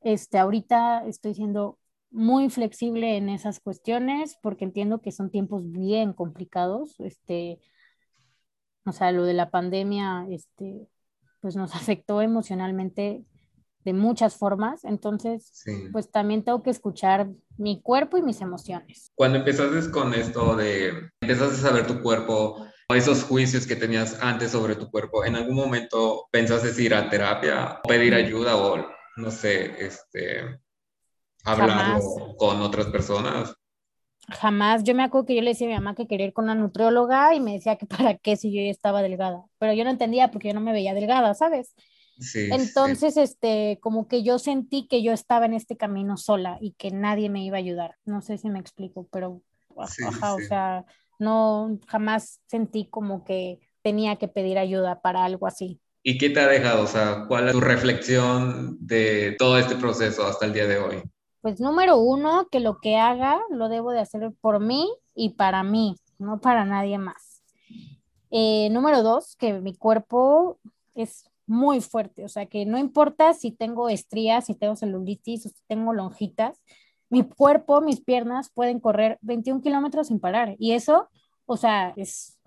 [0.02, 1.80] este, ahorita estoy siendo
[2.10, 7.00] muy flexible en esas cuestiones porque entiendo que son tiempos bien complicados.
[7.00, 7.60] Este,
[8.86, 10.88] o sea, lo de la pandemia, este,
[11.42, 13.26] pues nos afectó emocionalmente
[13.88, 15.64] de muchas formas, entonces,
[15.94, 19.14] pues también tengo que escuchar mi cuerpo y mis emociones.
[19.16, 24.52] Cuando empezaste con esto de, empezaste a saber tu cuerpo, esos juicios que tenías antes
[24.52, 28.86] sobre tu cuerpo, ¿en algún momento pensaste ir a terapia, pedir ayuda o
[29.16, 30.60] no sé, este,
[31.46, 33.56] hablando con otras personas?
[34.28, 34.84] Jamás.
[34.84, 36.56] Yo me acuerdo que yo le decía a mi mamá que quería ir con una
[36.56, 39.46] nutrióloga y me decía que para qué si yo ya estaba delgada.
[39.60, 41.74] Pero yo no entendía porque yo no me veía delgada, ¿sabes?
[42.20, 46.72] Sí, Entonces, este, como que yo sentí que yo estaba en este camino sola y
[46.74, 47.96] que nadie me iba a ayudar.
[48.06, 49.42] No sé si me explico, pero,
[49.78, 50.86] ajá, o sea,
[51.20, 55.80] no, jamás sentí como que tenía que pedir ayuda para algo así.
[56.04, 56.84] ¿Y qué te ha dejado?
[56.84, 61.04] O sea, ¿cuál es tu reflexión de todo este proceso hasta el día de hoy?
[61.42, 65.64] Pues número uno, que lo que haga lo debo de hacer por mí y para
[65.64, 67.44] mí, no para nadie más.
[68.32, 70.60] Eh, número dos, que mi cuerpo
[70.96, 75.50] es muy fuerte, o sea que no importa si tengo estrías, si tengo celulitis o
[75.50, 76.62] si tengo lonjitas,
[77.10, 81.10] mi cuerpo, mis piernas pueden correr 21 kilómetros sin parar y eso,
[81.46, 82.38] o sea, es,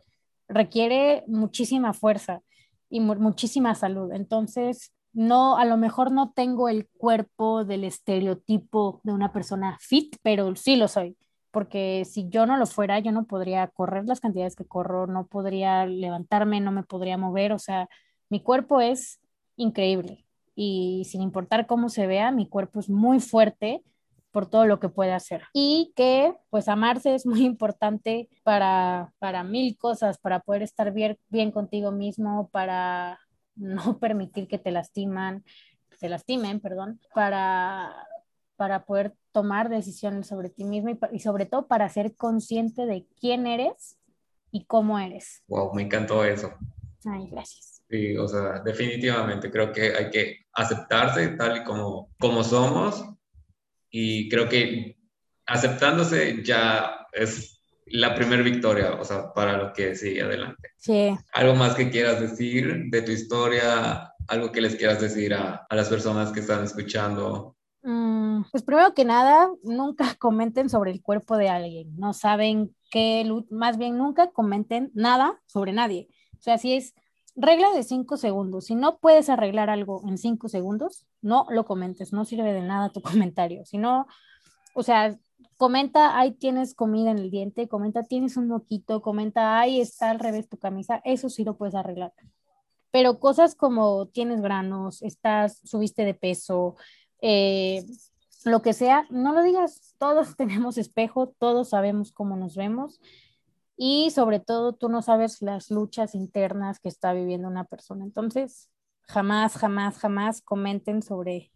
[0.49, 2.43] requiere muchísima fuerza
[2.91, 4.13] y muchísima salud.
[4.13, 10.17] Entonces, no, a lo mejor no tengo el cuerpo del estereotipo de una persona fit,
[10.23, 11.17] pero sí lo soy,
[11.51, 15.27] porque si yo no lo fuera, yo no podría correr las cantidades que corro, no
[15.27, 17.89] podría levantarme, no me podría mover, o sea,
[18.31, 19.21] mi cuerpo es
[19.57, 20.25] increíble
[20.55, 23.83] y sin importar cómo se vea, mi cuerpo es muy fuerte
[24.31, 25.43] por todo lo que puede hacer.
[25.53, 31.19] Y que pues amarse es muy importante para, para mil cosas, para poder estar bien,
[31.29, 33.19] bien contigo mismo, para
[33.57, 35.45] no permitir que te lastiman,
[35.99, 37.93] te lastimen, perdón, para,
[38.57, 43.07] para poder tomar decisiones sobre ti mismo y, y sobre todo para ser consciente de
[43.21, 43.99] quién eres
[44.51, 45.43] y cómo eres.
[45.49, 46.53] Wow, me encantó eso.
[47.05, 47.80] Ay, gracias.
[47.91, 53.05] Sí, o sea, definitivamente creo que hay que aceptarse tal y como, como somos
[53.91, 54.97] y creo que
[55.45, 60.69] aceptándose ya es la primera victoria, o sea, para lo que sigue adelante.
[60.77, 61.11] Sí.
[61.33, 64.13] ¿Algo más que quieras decir de tu historia?
[64.29, 67.57] ¿Algo que les quieras decir a, a las personas que están escuchando?
[67.83, 71.97] Mm, pues primero que nada, nunca comenten sobre el cuerpo de alguien.
[71.97, 76.09] No saben qué, más bien nunca comenten nada sobre nadie.
[76.39, 76.95] O sea, si es
[77.37, 78.67] regla de cinco segundos.
[78.67, 82.91] Si no puedes arreglar algo en cinco segundos, no lo comentes, no sirve de nada
[82.91, 83.65] tu comentario.
[83.65, 84.07] Si no,
[84.75, 85.17] o sea,
[85.57, 90.19] comenta, ahí tienes comida en el diente, comenta, tienes un moquito, comenta, ahí está al
[90.19, 92.13] revés tu camisa, eso sí lo puedes arreglar.
[92.91, 96.77] Pero cosas como tienes granos, estás, subiste de peso,
[97.21, 97.85] eh,
[98.45, 103.01] lo que sea, no lo digas, todos tenemos espejo, todos sabemos cómo nos vemos
[103.83, 108.05] y sobre todo tú no sabes las luchas internas que está viviendo una persona.
[108.05, 108.69] Entonces,
[109.01, 111.51] jamás, jamás, jamás comenten sobre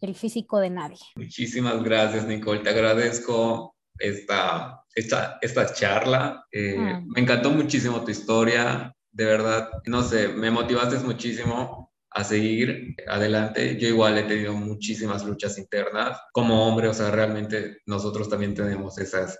[0.00, 0.98] el físico de nadie.
[1.14, 2.64] Muchísimas gracias, Nicole.
[2.64, 6.44] Te agradezco esta, esta, esta charla.
[6.50, 7.00] Eh, ah.
[7.06, 8.92] Me encantó muchísimo tu historia.
[9.12, 13.76] De verdad, no sé, me motivaste muchísimo a seguir adelante.
[13.78, 18.98] Yo igual he tenido muchísimas luchas internas como hombre, o sea, realmente nosotros también tenemos
[18.98, 19.38] esas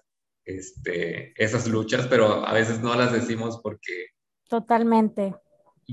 [0.48, 4.06] este, esas luchas, pero a veces no las decimos porque...
[4.48, 5.34] Totalmente.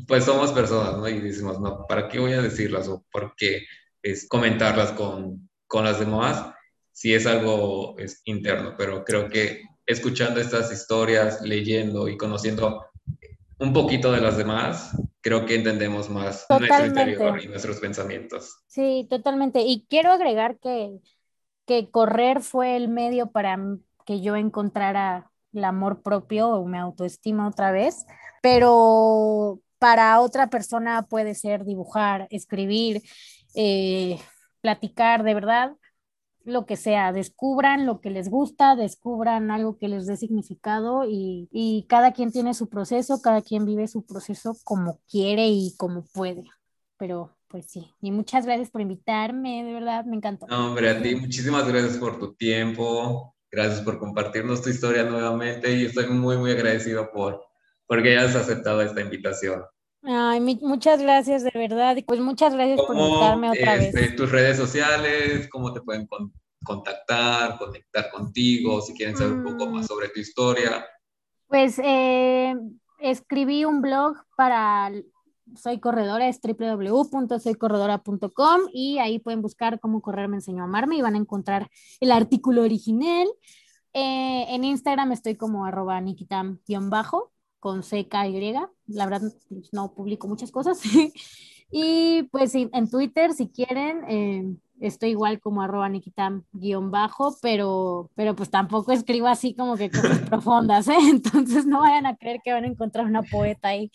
[0.08, 1.08] Pues somos personas, ¿no?
[1.10, 2.88] Y decimos, no, ¿para qué voy a decirlas?
[2.88, 3.66] O ¿por qué
[4.02, 6.54] es comentarlas con, con las demás?
[6.94, 12.86] Si es algo es, interno, pero creo que escuchando estas historias, leyendo y conociendo
[13.60, 18.64] un poquito de las demás, creo que entendemos más nuestro interior y nuestros pensamientos.
[18.68, 19.62] Sí, totalmente.
[19.62, 21.00] Y quiero agregar que,
[21.66, 23.58] que correr fue el medio para
[24.06, 28.06] que yo encontrara el amor propio o mi autoestima otra vez,
[28.42, 33.02] pero para otra persona puede ser dibujar, escribir,
[33.56, 34.20] eh,
[34.62, 35.76] platicar, de verdad
[36.46, 41.50] lo que sea, descubran lo que les gusta, descubran algo que les dé significado y,
[41.52, 46.06] y, cada quien tiene su proceso, cada quien vive su proceso como quiere y como
[46.06, 46.44] puede.
[46.98, 50.46] Pero pues sí, y muchas gracias por invitarme, de verdad, me encantó.
[50.48, 55.72] No, hombre, a ti muchísimas gracias por tu tiempo, gracias por compartirnos tu historia nuevamente
[55.72, 57.46] y estoy muy, muy agradecido por
[57.88, 59.64] porque hayas aceptado esta invitación.
[60.04, 61.96] Ay, muchas gracias, de verdad.
[61.96, 63.96] Y pues muchas gracias por invitarme otra vez.
[63.96, 66.08] Este, tus redes sociales, cómo te pueden
[66.64, 69.88] contactar, conectar contigo, si quieren saber un poco más mm.
[69.88, 70.86] sobre tu historia.
[71.48, 72.56] Pues eh,
[73.00, 74.92] escribí un blog para
[75.56, 81.02] Soy Corredora, es www.soycorredora.com y ahí pueden buscar cómo correr me enseñó a amarme y
[81.02, 81.70] van a encontrar
[82.00, 83.28] el artículo original.
[83.94, 88.56] Eh, en Instagram estoy como arroba nikitam-bajo con CKY.
[88.88, 90.82] La verdad, pues, no publico muchas cosas.
[91.72, 98.50] y pues en Twitter, si quieren, eh, estoy igual como arroba nikitam-bajo, pero, pero pues
[98.50, 100.98] tampoco escribo así como que cosas profundas, ¿eh?
[101.10, 103.92] Entonces no vayan a creer que van a encontrar una poeta ahí.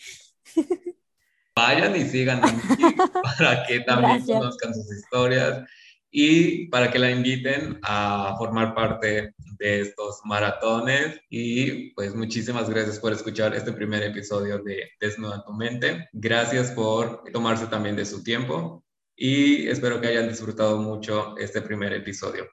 [1.54, 2.48] Vayan y sigan a
[3.22, 5.62] para que también conozcan sus historias
[6.10, 11.20] y para que la inviten a formar parte de estos maratones.
[11.28, 16.08] Y pues muchísimas gracias por escuchar este primer episodio de Desnuda tu mente.
[16.12, 18.84] Gracias por tomarse también de su tiempo
[19.16, 22.48] y espero que hayan disfrutado mucho este primer episodio.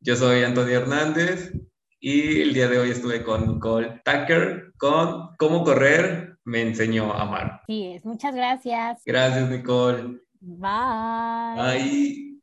[0.00, 1.52] Yo soy Antonio Hernández
[1.98, 7.22] y el día de hoy estuve con Nicole Tucker con Cómo correr me enseñó a
[7.22, 7.62] amar.
[7.66, 8.04] Sí, es.
[8.04, 9.02] Muchas gracias.
[9.04, 10.20] Gracias, Nicole.
[10.40, 11.56] Bye.
[11.56, 12.18] Bye.